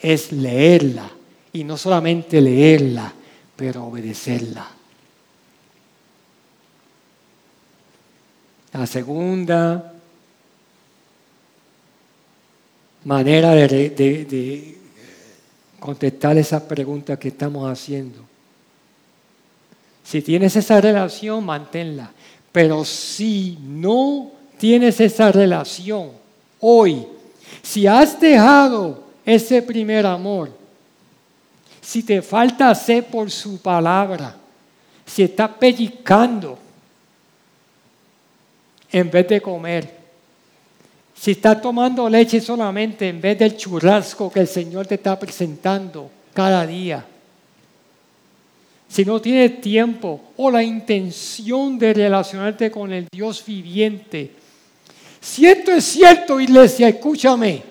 es 0.04 0.34
leerla 0.34 1.10
y 1.54 1.64
no 1.64 1.78
solamente 1.78 2.42
leerla, 2.42 3.12
pero 3.56 3.86
obedecerla. 3.86 4.68
La 8.74 8.86
segunda 8.86 9.93
manera 13.06 13.52
de, 13.52 14.78
contestar 15.80 16.38
esa 16.38 16.66
pregunta 16.66 17.18
que 17.18 17.28
estamos 17.28 17.70
haciendo. 17.70 18.20
Si 20.04 20.22
tienes 20.22 20.56
esa 20.56 20.80
relación, 20.80 21.44
manténla. 21.44 22.12
Pero 22.52 22.86
si 22.86 23.58
no 23.62 24.32
tienes 24.58 25.00
esa 25.00 25.32
relación 25.32 26.12
hoy, 26.60 27.06
si 27.62 27.88
has 27.88 28.20
dejado 28.20 29.04
ese 29.26 29.62
primer 29.62 30.06
amor. 30.06 30.52
Si 31.82 32.04
te 32.04 32.22
falta 32.22 32.74
sed 32.76 33.06
por 33.06 33.30
su 33.30 33.62
palabra, 33.62 34.36
si 35.06 35.24
estás 35.24 35.52
pellizcando 35.52 36.58
en 38.92 39.10
vez 39.10 39.28
de 39.28 39.42
comer, 39.42 40.03
si 41.24 41.32
estás 41.32 41.62
tomando 41.62 42.10
leche 42.10 42.42
solamente 42.42 43.08
en 43.08 43.22
vez 43.22 43.40
del 43.40 43.56
churrasco 43.56 44.30
que 44.30 44.42
el 44.42 44.48
Señor 44.50 44.86
te 44.88 44.96
está 44.96 45.18
presentando 45.18 46.12
cada 46.34 46.68
día, 46.68 47.06
si 48.90 49.06
no 49.06 49.22
tienes 49.22 49.62
tiempo 49.62 50.20
o 50.36 50.52
la 50.52 50.62
intención 50.62 51.80
de 51.80 51.94
relacionarte 51.94 52.70
con 52.70 52.92
el 52.92 53.08
Dios 53.10 53.42
viviente, 53.46 54.32
si 55.22 55.46
esto 55.46 55.72
es 55.72 55.86
cierto, 55.86 56.42
iglesia, 56.42 56.90
escúchame 56.90 57.64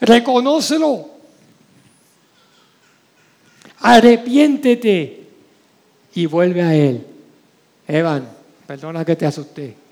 Reconócelo. 0.00 1.08
Arrepiéntete 3.78 5.28
y 6.14 6.26
vuelve 6.26 6.62
a 6.62 6.74
Él. 6.74 7.06
Evan, 7.88 8.28
perdona 8.66 9.02
que 9.02 9.16
te 9.16 9.24
asusté. 9.24 9.83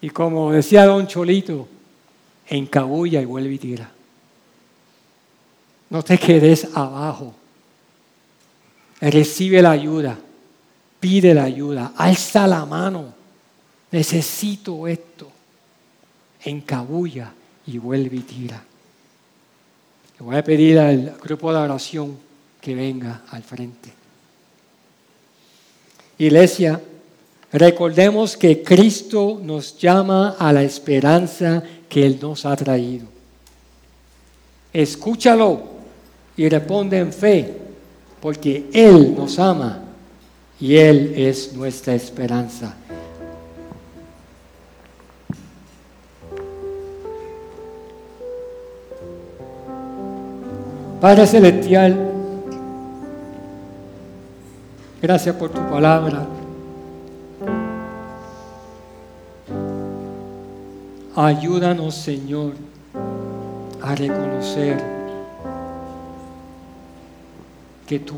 Y 0.00 0.10
como 0.10 0.52
decía 0.52 0.86
don 0.86 1.06
Cholito, 1.06 1.68
encabulla 2.48 3.20
y 3.20 3.24
vuelve 3.24 3.54
y 3.54 3.58
tira. 3.58 3.90
No 5.90 6.02
te 6.02 6.18
quedes 6.18 6.68
abajo. 6.74 7.34
Recibe 9.00 9.60
la 9.62 9.72
ayuda. 9.72 10.18
Pide 11.00 11.34
la 11.34 11.44
ayuda. 11.44 11.92
Alza 11.96 12.46
la 12.46 12.64
mano. 12.64 13.14
Necesito 13.90 14.86
esto 14.86 15.32
encabulla 16.44 17.32
y 17.66 17.78
vuelve 17.78 18.16
y 18.16 18.20
tira. 18.20 18.62
Le 20.18 20.24
voy 20.24 20.36
a 20.36 20.44
pedir 20.44 20.78
al 20.78 21.16
grupo 21.22 21.52
de 21.52 21.58
oración 21.58 22.18
que 22.60 22.74
venga 22.74 23.22
al 23.30 23.42
frente. 23.42 23.90
Iglesia, 26.18 26.80
recordemos 27.52 28.36
que 28.36 28.62
Cristo 28.62 29.40
nos 29.42 29.76
llama 29.78 30.36
a 30.38 30.52
la 30.52 30.62
esperanza 30.62 31.62
que 31.88 32.06
Él 32.06 32.18
nos 32.20 32.46
ha 32.46 32.54
traído. 32.56 33.06
Escúchalo 34.72 35.60
y 36.36 36.48
responde 36.48 36.98
en 36.98 37.12
fe, 37.12 37.56
porque 38.20 38.68
Él 38.72 39.14
nos 39.16 39.38
ama 39.38 39.82
y 40.60 40.76
Él 40.76 41.14
es 41.16 41.52
nuestra 41.52 41.94
esperanza. 41.94 42.76
Padre 51.00 51.26
Celestial, 51.26 51.96
gracias 55.00 55.34
por 55.34 55.48
tu 55.50 55.60
palabra. 55.70 56.39
Ayúdanos, 61.22 61.96
Señor, 61.96 62.54
a 63.82 63.94
reconocer 63.94 64.82
que 67.86 67.98
tú 67.98 68.14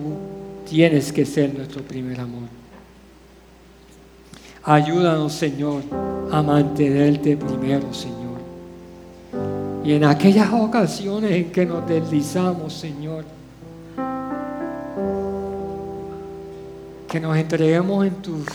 tienes 0.71 1.13
que 1.13 1.27
ser 1.27 1.53
nuestro 1.53 1.83
primer 1.83 2.21
amor. 2.21 2.45
Ayúdanos, 4.63 5.33
Señor, 5.33 5.83
a 6.31 6.43
mantenerte 6.43 7.37
primero, 7.37 7.93
Señor. 7.93 8.39
Y 9.85 9.95
en 9.95 10.05
aquellas 10.05 10.53
ocasiones 10.53 11.33
en 11.33 11.51
que 11.51 11.67
nos 11.67 11.85
deslizamos, 11.89 12.73
Señor, 12.73 13.25
que 17.09 17.19
nos 17.19 17.37
entreguemos 17.37 18.07
en 18.07 18.15
tus 18.23 18.47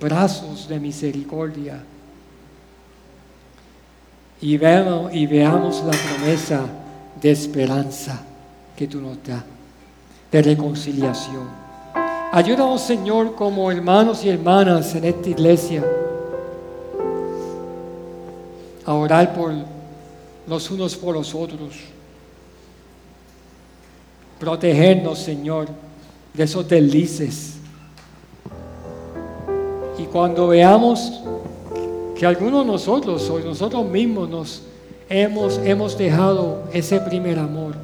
brazos 0.00 0.66
de 0.70 0.80
misericordia 0.80 1.82
y 4.40 4.56
veamos, 4.56 5.14
y 5.14 5.26
veamos 5.26 5.82
la 5.84 5.92
promesa 5.92 6.66
de 7.20 7.30
esperanza 7.30 8.22
que 8.76 8.86
tú 8.86 9.00
nos 9.00 9.22
das, 9.24 9.42
de 10.30 10.42
reconciliación. 10.42 11.48
Ayúdanos, 12.32 12.82
Señor, 12.82 13.34
como 13.34 13.70
hermanos 13.70 14.24
y 14.24 14.28
hermanas 14.28 14.94
en 14.94 15.04
esta 15.04 15.28
iglesia, 15.30 15.84
a 18.84 18.94
orar 18.94 19.34
por 19.34 19.52
los 20.46 20.70
unos 20.70 20.96
por 20.96 21.14
los 21.14 21.34
otros. 21.34 21.74
Protegernos, 24.38 25.18
Señor, 25.18 25.68
de 26.34 26.44
esos 26.44 26.68
deslices. 26.68 27.54
Y 29.98 30.04
cuando 30.04 30.48
veamos 30.48 31.22
que 32.18 32.24
algunos 32.24 32.64
de 32.64 32.72
nosotros 32.72 33.28
o 33.28 33.38
nosotros 33.40 33.84
mismos 33.86 34.28
nos 34.28 34.62
hemos, 35.08 35.58
hemos 35.58 35.98
dejado 35.98 36.62
ese 36.72 36.98
primer 37.00 37.38
amor, 37.38 37.74